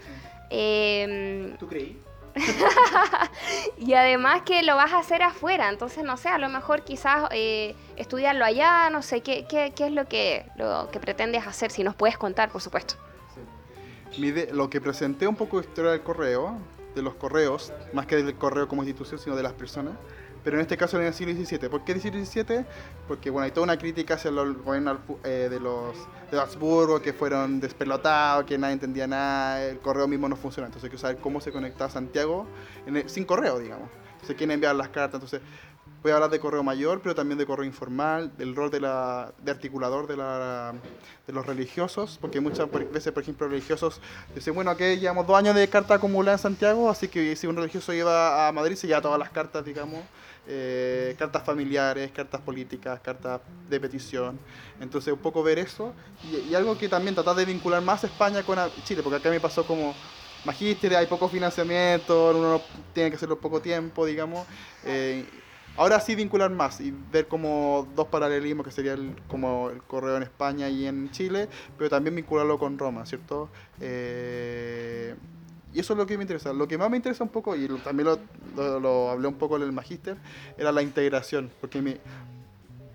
[0.50, 2.00] Eh, ¿Tú creí?
[3.78, 7.30] y además que lo vas a hacer afuera, entonces no sé, a lo mejor quizás
[7.32, 11.72] eh, estudiarlo allá, no sé, ¿qué, qué, qué es lo que, lo que pretendes hacer?
[11.72, 12.96] Si nos puedes contar, por supuesto.
[14.18, 16.58] ide- lo que presenté un poco de historia del correo,
[16.96, 19.94] de los correos, más que del correo como institución, sino de las personas.
[20.44, 21.70] Pero en este caso en el siglo XVII.
[21.70, 22.66] ¿Por qué siglo XVII?
[23.08, 25.96] Porque bueno, hay toda una crítica hacia los gobiernos eh, de los
[26.32, 30.68] de Habsburgo que fueron despelotados, que nadie entendía nada, el correo mismo no funciona.
[30.68, 32.48] Entonces hay que saber cómo se conectaba Santiago
[32.88, 33.90] en el- sin correo, digamos.
[34.14, 35.16] Entonces quién enviar las cartas.
[35.22, 35.42] Entonces
[36.02, 39.34] voy a hablar de correo mayor, pero también de correo informal, del rol de, la,
[39.44, 40.74] de articulador de, la,
[41.28, 44.02] de los religiosos, porque muchas veces, por ejemplo, religiosos
[44.34, 47.56] dicen, bueno, aquí llevamos dos años de carta acumulada en Santiago, así que si un
[47.56, 50.00] religioso iba a Madrid se lleva todas las cartas, digamos,
[50.48, 54.40] eh, cartas familiares, cartas políticas, cartas de petición.
[54.80, 58.44] Entonces, un poco ver eso, y, y algo que también tratar de vincular más España
[58.44, 59.96] con Chile, porque acá me pasó como
[60.44, 64.48] magíster, hay poco financiamiento, uno no- tiene que hacerlo poco tiempo, digamos.
[64.84, 65.26] eh,
[65.76, 70.18] ahora sí vincular más y ver como dos paralelismos, que sería el, como el correo
[70.18, 73.52] en España y en Chile, pero también vincularlo con Roma, ¿cierto?
[73.80, 75.16] Eh,
[75.74, 76.54] y eso es lo que me interesa.
[76.54, 78.08] Lo que más me interesa un poco, y también
[78.56, 80.18] lo, lo- hablé un poco en el magíster,
[80.58, 81.98] era la integración, porque me,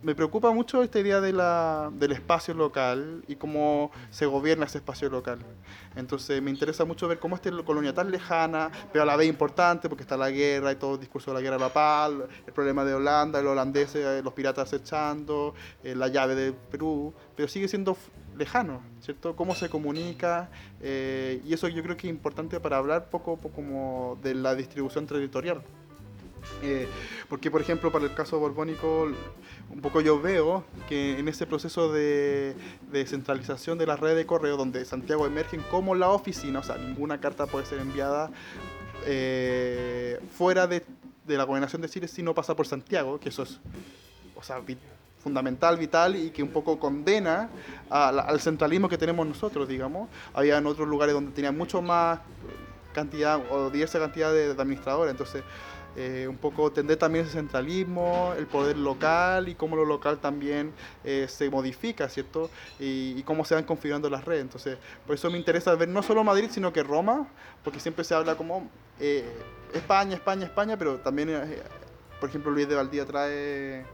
[0.07, 5.41] me preocupa mucho esta idea del espacio local y cómo se gobierna ese espacio local.
[5.97, 9.89] Entonces me interesa mucho ver cómo esta colonia tan lejana, pero a la vez importante,
[9.89, 12.13] porque está la guerra y todo el discurso de la guerra de la paz,
[12.47, 17.13] el problema de Holanda, los holandeses, eh, los piratas acechando, eh, la llave de Perú,
[17.35, 17.97] pero sigue siendo
[18.39, 19.35] lejano, ¿cierto?
[19.35, 20.51] Cómo se comunica,
[20.83, 24.55] eh, y eso yo creo que es importante para hablar poco, poco como de la
[24.55, 25.65] distribución territorial.
[26.63, 26.89] Eh,
[27.29, 29.09] porque, por ejemplo, para el caso borbónico,
[29.71, 32.55] un poco yo veo que en ese proceso de,
[32.91, 36.77] de centralización de la red de correo, donde Santiago emerge como la oficina, o sea,
[36.77, 38.31] ninguna carta puede ser enviada
[39.05, 40.85] eh, fuera de,
[41.27, 43.59] la gobernación de Chile si no pasa por Santiago, que eso es
[44.35, 44.61] o sea,
[45.23, 47.49] fundamental, vital y que un poco condena
[47.91, 50.09] a la- al centralismo que tenemos nosotros, digamos.
[50.35, 52.21] Había en otros lugares donde tenían mucho más
[52.95, 55.43] cantidad o diversa cantidad de, de administradores, entonces
[55.97, 60.73] eh, un poco tender también ese centralismo, el poder local y cómo lo local también
[61.05, 62.51] eh, se modifica, ¿cierto?
[62.79, 64.43] Y, y cómo se van configurando las redes.
[64.43, 67.29] Entonces, por eso me interesa ver no solo Madrid, sino que Roma,
[67.65, 68.69] porque siempre se habla como
[69.01, 69.25] eh,
[69.73, 71.63] España, España, España, pero también, eh,
[72.21, 73.85] por ejemplo, Luis de Valdía trae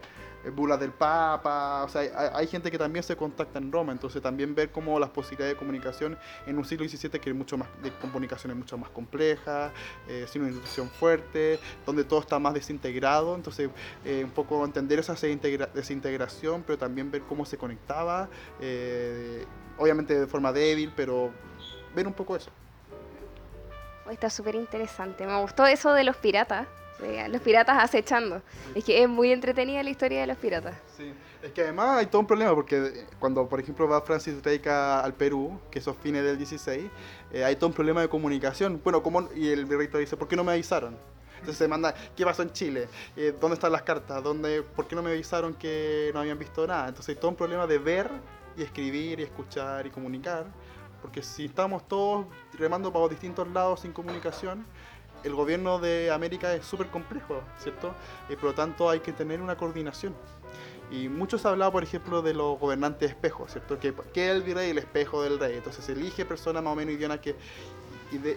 [0.51, 2.03] bulas del Papa, o sea,
[2.35, 5.59] hay, gente que también se contacta en Roma, entonces también ver cómo las posibilidades de
[5.59, 9.73] comunicación en un siglo XVII que es mucho más, de es mucho más compleja,
[10.09, 13.71] eh, sin una institución fuerte, donde todo está más desintegrado, entonces
[14.05, 18.29] eh, un poco entender esa desintegra- desintegración, pero también ver cómo se conectaba,
[18.61, 19.45] eh,
[19.79, 21.31] obviamente de forma débil, pero
[21.95, 22.51] ver un poco eso.
[24.11, 25.27] Está súper interesante.
[25.27, 26.67] Me gustó eso de los piratas.
[27.29, 28.43] Los piratas acechando.
[28.75, 30.77] Es que es muy entretenida la historia de los piratas.
[30.97, 34.69] Sí, es que además hay todo un problema porque cuando, por ejemplo, va Francis Drake
[34.71, 36.91] a- al Perú, que esos fines del 16,
[37.33, 38.81] eh, hay todo un problema de comunicación.
[38.83, 39.29] Bueno, ¿cómo?
[39.35, 40.97] y el virreito dice, ¿por qué no me avisaron?
[41.35, 42.87] Entonces se manda, ¿qué pasó en Chile?
[43.17, 44.23] Eh, ¿Dónde están las cartas?
[44.23, 46.87] ¿Dónde, ¿Por qué no me avisaron que no habían visto nada?
[46.89, 48.09] Entonces hay todo un problema de ver
[48.57, 50.47] y escribir y escuchar y comunicar.
[51.01, 52.27] Porque si estamos todos
[52.57, 54.65] remando para distintos lados sin comunicación,
[55.25, 57.95] el gobierno de América es súper complejo, ¿cierto?
[58.29, 60.15] Y por lo tanto hay que tener una coordinación.
[60.91, 63.79] Y mucho se ha hablado, por ejemplo, de los gobernantes espejos, ¿cierto?
[63.79, 65.57] Que, que el virrey el espejo del rey.
[65.57, 67.35] Entonces elige personas más o menos idiomas que,
[68.11, 68.37] y de,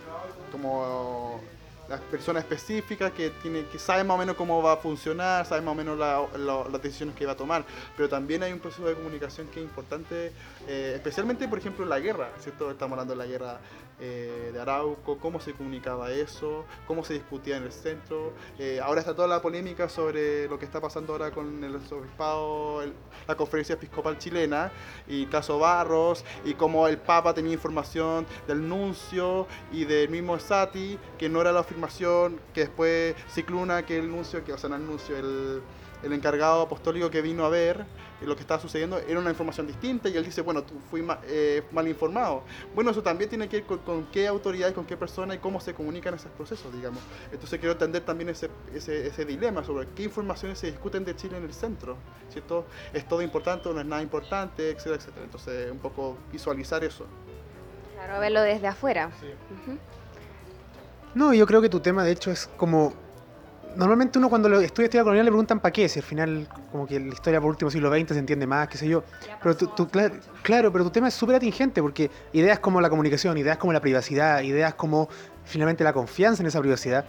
[0.52, 1.42] como
[1.90, 5.62] la persona específica que tiene que sabe más o menos cómo va a funcionar, sabe
[5.62, 7.64] más o menos la- la- las decisiones que va a tomar,
[7.96, 10.32] pero también hay un proceso de comunicación que es importante,
[10.68, 12.72] eh, especialmente por ejemplo en la guerra, ¿cierto?
[12.72, 13.60] Estamos hablando de la guerra
[14.00, 18.34] eh, de Arauco, cómo se comunicaba eso, cómo se discutía en el centro.
[18.60, 22.82] Eh, ahora está toda la polémica sobre lo que está pasando ahora con el arzobispado,
[22.82, 22.94] el-
[23.28, 24.72] la conferencia episcopal chilena
[25.08, 31.00] y caso Barros y cómo el Papa tenía información del nuncio y del mismo Sati,
[31.18, 34.76] que no era la afirmación, que después Cicluna, que el nuncio, que, o sea, no
[34.76, 35.62] el nuncio, el,
[36.06, 37.84] el encargado apostólico que vino a ver
[38.22, 41.20] lo que estaba sucediendo era una información distinta y él dice, bueno, tú fui ma-
[41.28, 42.44] eh, mal informado.
[42.74, 45.60] Bueno, eso también tiene que ver con, con qué autoridades, con qué personas y cómo
[45.60, 47.04] se comunican esos procesos, digamos.
[47.32, 51.38] Entonces quiero entender también ese, ese, ese dilema sobre qué informaciones se discuten de Chile
[51.38, 51.98] en el centro,
[52.32, 52.66] ¿cierto?
[52.94, 55.26] ¿Es todo importante o no es nada importante, etcétera, etcétera?
[55.26, 57.06] Entonces, un poco visualizar eso.
[57.94, 59.12] Claro, verlo desde afuera.
[59.20, 59.28] Sí.
[61.14, 62.94] No, yo creo que tu tema de hecho es como...
[63.76, 67.00] Normalmente uno cuando estudia historia colonial le preguntan para qué, si al final como que
[67.00, 69.04] la historia por último siglo XX se entiende más, qué sé yo.
[69.44, 72.90] Pero tú, tú- claro, claro, pero tu tema es súper atingente porque ideas como la
[72.90, 75.10] comunicación, ideas como la privacidad, ideas como
[75.44, 77.06] finalmente la confianza en esa privacidad,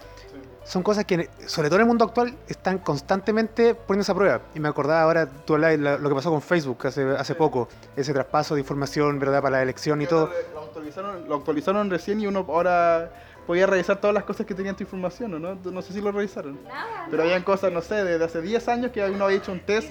[0.64, 4.40] son cosas que, sobre todo en el mundo actual, están constantemente poniéndose a prueba.
[4.52, 7.68] Y me acordaba ahora, tú hablabas de lo que pasó con Facebook hace, hace poco,
[7.94, 10.28] ese traspaso de información, ¿verdad?, para la elección y todo.
[10.52, 13.12] Lo actualizaron, lo actualizaron recién y uno ahora
[13.46, 15.54] podía revisar todas las cosas que tenían tu información, ¿o ¿no?
[15.54, 16.58] No sé si lo revisaron.
[16.64, 17.06] Nada.
[17.10, 19.90] Pero habían cosas, no sé, desde hace 10 años que uno había hecho un test,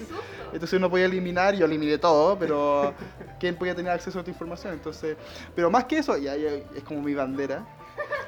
[0.52, 2.94] entonces uno podía eliminar, yo eliminé todo, pero
[3.40, 4.74] ¿quién podía tener acceso a tu información?
[4.74, 5.16] Entonces,
[5.54, 7.64] pero más que eso, y ahí es como mi bandera,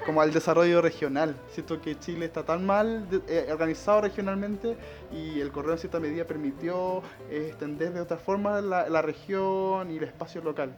[0.08, 1.36] como al desarrollo regional.
[1.50, 4.74] Siento que Chile está tan mal eh, organizado regionalmente
[5.12, 9.90] y el correo en cierta medida permitió eh, extender de otra forma la, la región
[9.90, 10.70] y el espacio local.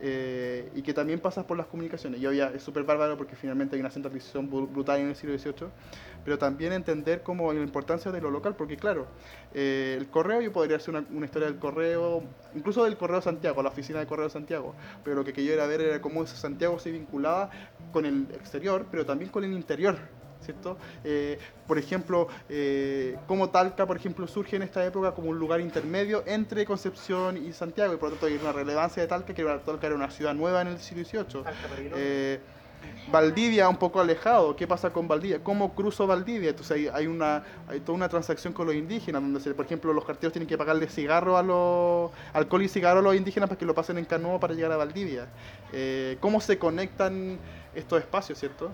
[0.00, 2.18] Eh, y que también pasas por las comunicaciones.
[2.18, 5.36] Y obvia, es súper bárbaro porque finalmente hay una centralización bru- brutal en el siglo
[5.36, 5.68] XVIII,
[6.24, 9.06] pero también entender como la importancia de lo local, porque claro,
[9.54, 12.22] eh, el correo, yo podría hacer una, una historia del correo,
[12.54, 15.80] incluso del correo Santiago, la oficina de correo Santiago, pero lo que quería era ver
[15.80, 17.50] era cómo ese Santiago se vinculaba
[17.92, 19.96] con el exterior, pero también con el interior.
[20.40, 20.78] ¿Cierto?
[21.02, 25.60] Eh, por ejemplo, eh, cómo Talca, por ejemplo, surge en esta época como un lugar
[25.60, 29.42] intermedio entre Concepción y Santiago, y por lo tanto hay una relevancia de Talca, que
[29.42, 31.42] Talca era una ciudad nueva en el siglo XVIII.
[33.06, 35.42] Valdivia un poco alejado, ¿qué pasa con Valdivia?
[35.42, 36.50] ¿Cómo cruzo Valdivia?
[36.50, 39.92] Entonces hay, hay una, hay toda una transacción con los indígenas, donde se- por ejemplo
[39.94, 43.58] los carteros tienen que pagarle cigarro a los, alcohol y cigarro a los indígenas para
[43.58, 45.32] que lo pasen en canoa para llegar a Valdivia.
[45.72, 47.40] Eh, ¿Cómo se conectan
[47.72, 48.70] estos espacios, cierto?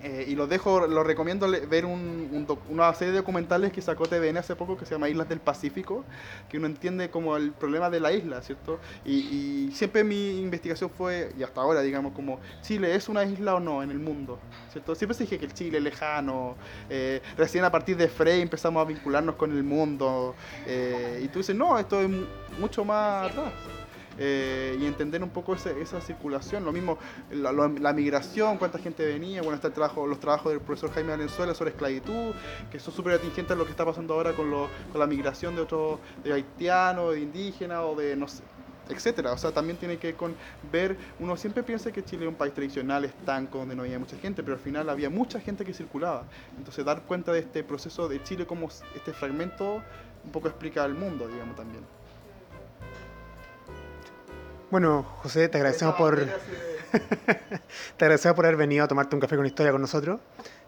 [0.00, 3.82] Eh, y lo dejo, lo recomiendo ver un- un doc- una serie de documentales que
[3.82, 6.04] sacó TVN hace poco que se llama Islas del Pacífico,
[6.48, 8.80] que uno entiende como el problema de la isla, ¿cierto?
[9.04, 13.56] Y, y siempre mi investigación fue, y hasta ahora, digamos, como Chile es una isla
[13.56, 14.38] o no en el mundo,
[14.70, 14.94] ¿cierto?
[14.94, 16.56] Siempre se dije que el Chile es lejano,
[16.88, 20.36] eh, recién a partir de Frey empezamos a vincularnos con el mundo,
[20.66, 22.24] eh, y tú dices, no, esto es mu-
[22.60, 23.52] mucho más atrás.
[24.20, 26.98] Eh, y entender un poco ese- esa circulación, lo mismo
[27.30, 31.10] la, la migración, cuánta gente venía, bueno, está el trabajo, los trabajos del profesor Jaime
[31.12, 32.34] Valenzuela sobre esclavitud,
[32.70, 35.54] que son súper atingentes a lo que está pasando ahora con, lo- con la migración
[35.54, 38.42] de otros, de haitianos, de indígenas o de, no sé,
[38.88, 39.32] etcétera.
[39.32, 42.54] O sea, también tiene que con ver, uno siempre piensa que Chile es un país
[42.54, 46.26] tradicional, estanco, donde no había mucha gente, pero al final había mucha gente que circulaba.
[46.56, 49.84] Entonces, dar cuenta de este proceso de Chile como este fragmento
[50.24, 51.97] un poco explica al mundo, digamos, también.
[54.70, 56.16] Bueno, José, te agradecemos por,
[57.96, 60.20] te agradecemos por haber venido a tomarte un café con historia con nosotros,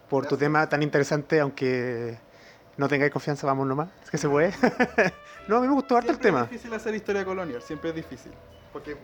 [0.09, 0.39] por tu Gracias.
[0.41, 2.19] tema tan interesante, aunque
[2.79, 4.53] no tengáis confianza, vamos nomás, es que se puede.
[5.49, 6.45] no, a mí me gustó harto el Siempre tema.
[6.45, 8.33] Es difícil hacer historia colonial, siempre es difícil.
[8.73, 8.97] Porque eh,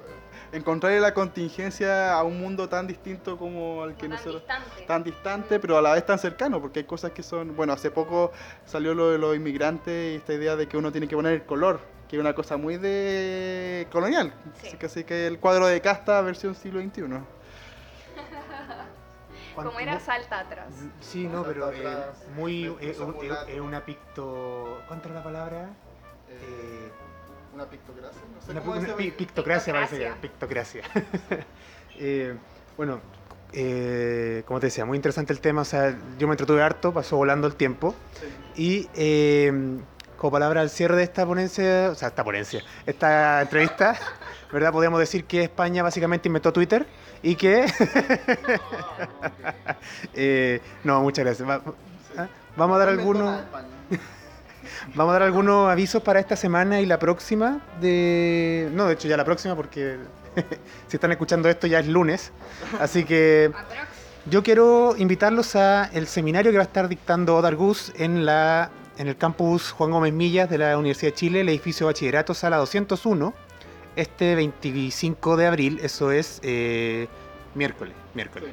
[0.53, 4.43] encontrar la contingencia a un mundo tan distinto como al que Tan nosotros.
[4.43, 4.83] distante.
[4.87, 7.55] Tan distante, pero a la vez tan cercano, porque hay cosas que son.
[7.57, 8.31] Bueno, hace poco
[8.65, 11.43] salió lo de los inmigrantes y esta idea de que uno tiene que poner el
[11.45, 14.33] color, que es una cosa muy de colonial.
[14.61, 14.69] Sí.
[14.69, 17.03] Así que, así que el cuadro de casta versión siglo XXI.
[19.55, 20.69] Como era salta atrás.
[21.01, 21.97] Sí, no, pero eh,
[22.37, 22.69] muy...
[22.79, 24.83] me eh, eh, eh, una picto...
[24.87, 25.71] ¿Cuánto era la palabra?
[26.29, 26.91] Eh,
[27.55, 29.13] una pictocracia, no sé Una, cómo una se pi- ve.
[29.13, 30.83] pictocracia parece que era, Pictocracia.
[30.83, 31.47] pictocracia.
[31.99, 32.37] Eh,
[32.77, 33.01] bueno,
[33.55, 35.63] eh, como te decía, muy interesante el tema.
[35.63, 37.95] O sea, yo me entretuve harto, pasó volando el tiempo.
[38.21, 38.27] Sí.
[38.63, 39.79] Y eh,
[40.17, 43.97] como palabra al cierre de esta ponencia, o sea, esta ponencia, esta entrevista,
[44.53, 44.73] ¿verdad?
[44.73, 46.87] Podríamos decir que España básicamente inventó Twitter
[47.23, 47.67] y que...
[50.15, 51.49] Eh, no, muchas gracias.
[51.49, 51.63] Va-
[52.17, 52.29] ¿ah?
[52.57, 53.41] Vamos a dar algunos...
[54.95, 58.69] Vamos a dar algunos avisos para esta semana y la próxima de...
[58.73, 59.97] No, de hecho ya la próxima porque
[60.89, 62.33] si están escuchando esto ya es lunes.
[62.81, 63.53] Así que
[64.27, 68.71] yo quiero invitarlos a el seminario que va a estar dictando Odar Gus en, la,
[68.99, 72.57] en el campus Juan Gómez Millas de la Universidad de Chile, el edificio Bachillerato, sala
[72.57, 73.35] 201,
[73.97, 77.09] este 25 de abril, eso es eh,
[77.55, 78.51] miércoles, miércoles.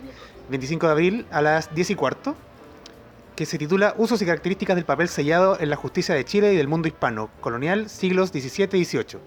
[0.50, 2.36] 25 de abril a las 10 y cuarto,
[3.36, 6.58] que se titula Usos y características del papel sellado en la justicia de Chile y
[6.58, 9.20] del mundo hispano, colonial, siglos XVII y XVIII.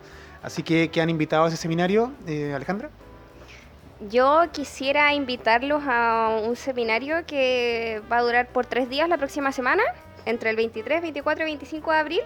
[0.43, 2.91] Así que, ¿qué han invitado a ese seminario, eh, Alejandra?
[4.11, 9.53] Yo quisiera invitarlos a un seminario que va a durar por tres días la próxima
[9.53, 9.83] semana,
[10.27, 12.21] entre el 23, 24 y 25 de abril,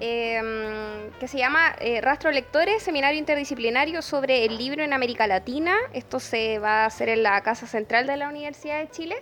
[0.00, 5.74] em, que se llama eh, Rastro Lectores, Seminario Interdisciplinario sobre el libro en América Latina.
[5.92, 9.16] Esto se va a hacer en la Casa Central de la Universidad de Chile.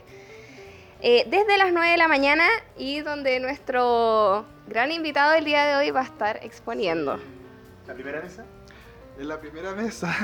[1.00, 2.44] eh, desde las 9 de la mañana
[2.76, 7.18] y donde nuestro gran invitado del día de hoy va a estar exponiendo.
[7.86, 8.44] ¿La primera mesa?
[9.18, 10.14] Es la primera mesa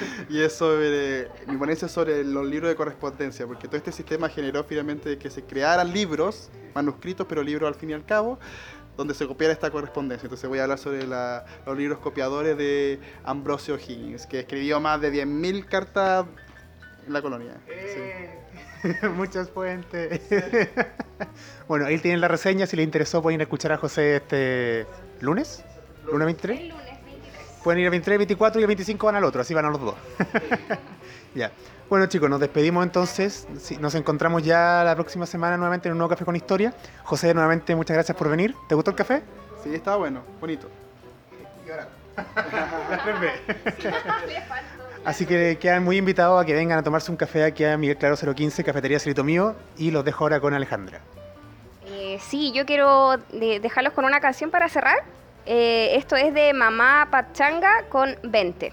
[0.30, 4.28] y es sobre, mi ponencia es sobre los libros de correspondencia, porque todo este sistema
[4.30, 8.38] generó finalmente que se crearan libros, manuscritos, pero libros al fin y al cabo,
[8.96, 10.26] donde se copiara esta correspondencia.
[10.26, 14.98] Entonces voy a hablar sobre la- los libros copiadores de Ambrosio Higgins, que escribió más
[15.02, 16.24] de 10.000 cartas
[17.06, 17.52] en la colonia.
[17.66, 19.06] Sí.
[19.14, 20.22] Muchas fuentes.
[21.68, 22.66] bueno, ahí tienen la reseña.
[22.66, 24.86] Si les interesó, pueden escuchar a José este
[25.20, 25.62] lunes.
[26.06, 26.72] ¿Lunes 23?
[27.72, 27.78] El lunes 23.
[27.78, 29.80] Pueden ir el 23, 24 y el 25 van al otro, así van a los
[29.80, 29.94] dos.
[31.34, 31.52] ya.
[31.90, 33.46] Bueno chicos, nos despedimos entonces.
[33.60, 36.74] Sí, Nos encontramos ya la próxima semana nuevamente en un nuevo café con historia.
[37.04, 38.54] José, nuevamente muchas gracias por venir.
[38.68, 39.22] ¿Te gustó el café?
[39.64, 40.68] Sí, estaba bueno, bonito.
[45.04, 47.96] Así que quedan muy invitados a que vengan a tomarse un café aquí a Miguel
[47.96, 51.00] Claro 015, Cafetería Cerito Mío, y los dejo ahora con Alejandra.
[51.86, 54.98] Eh, sí, yo quiero de- dejarlos con una canción para cerrar.
[55.50, 58.70] Eh, esto es de Mamá Pachanga con 20.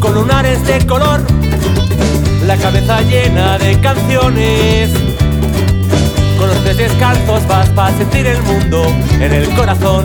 [0.00, 1.22] Con lunares de color
[2.46, 4.90] la cabeza llena de canciones
[6.38, 8.84] con los pies descalzos vas para sentir el mundo
[9.18, 10.04] en el corazón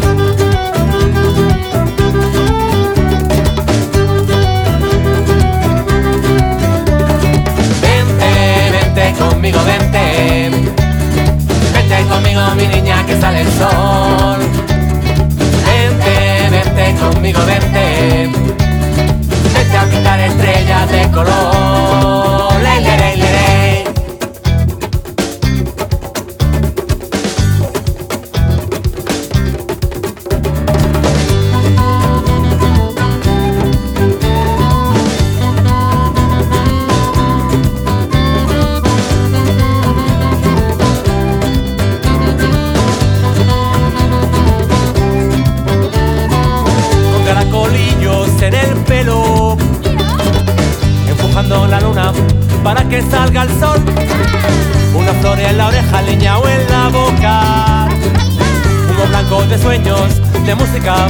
[7.82, 10.50] Vente, vente conmigo, vente
[11.74, 14.40] Vente conmigo, mi niña, que sale el sol.
[15.66, 18.49] Vente, vente conmigo, vente.
[20.20, 21.70] Estrellas de color.
[59.84, 61.08] De música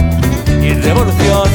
[0.61, 1.49] y revolución.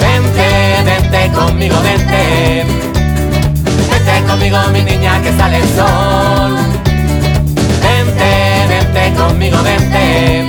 [0.00, 2.64] Vente, vente conmigo, vente.
[3.90, 6.56] Vente conmigo, mi niña, que sale el sol.
[7.82, 10.48] Vente, vente conmigo, vente.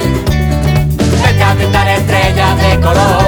[1.22, 3.25] Vente a pintar estrellas de color.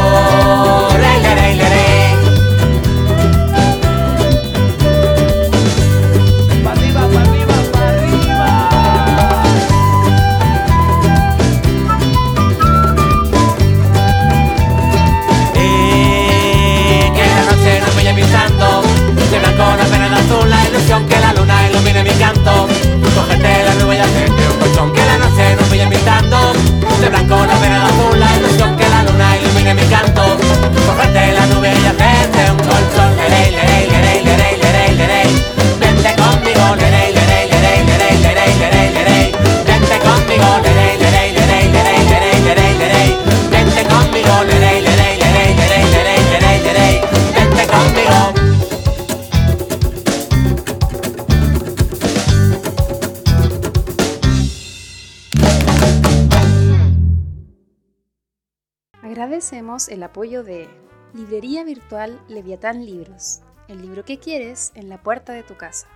[62.27, 65.87] Leviatán Libros, el libro que quieres en la puerta de tu casa.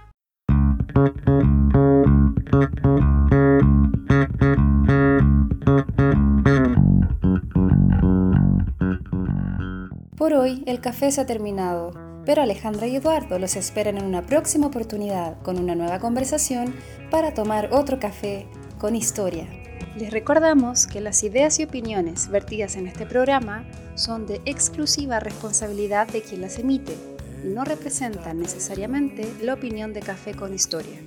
[10.15, 11.91] Por hoy el café se ha terminado,
[12.25, 16.73] pero Alejandra y Eduardo los esperan en una próxima oportunidad con una nueva conversación
[17.09, 18.47] para tomar otro café
[18.79, 19.60] con historia.
[19.97, 23.65] Les recordamos que las ideas y opiniones vertidas en este programa
[23.95, 26.95] son de exclusiva responsabilidad de quien las emite
[27.43, 30.97] y no representan necesariamente la opinión de Café con Historia.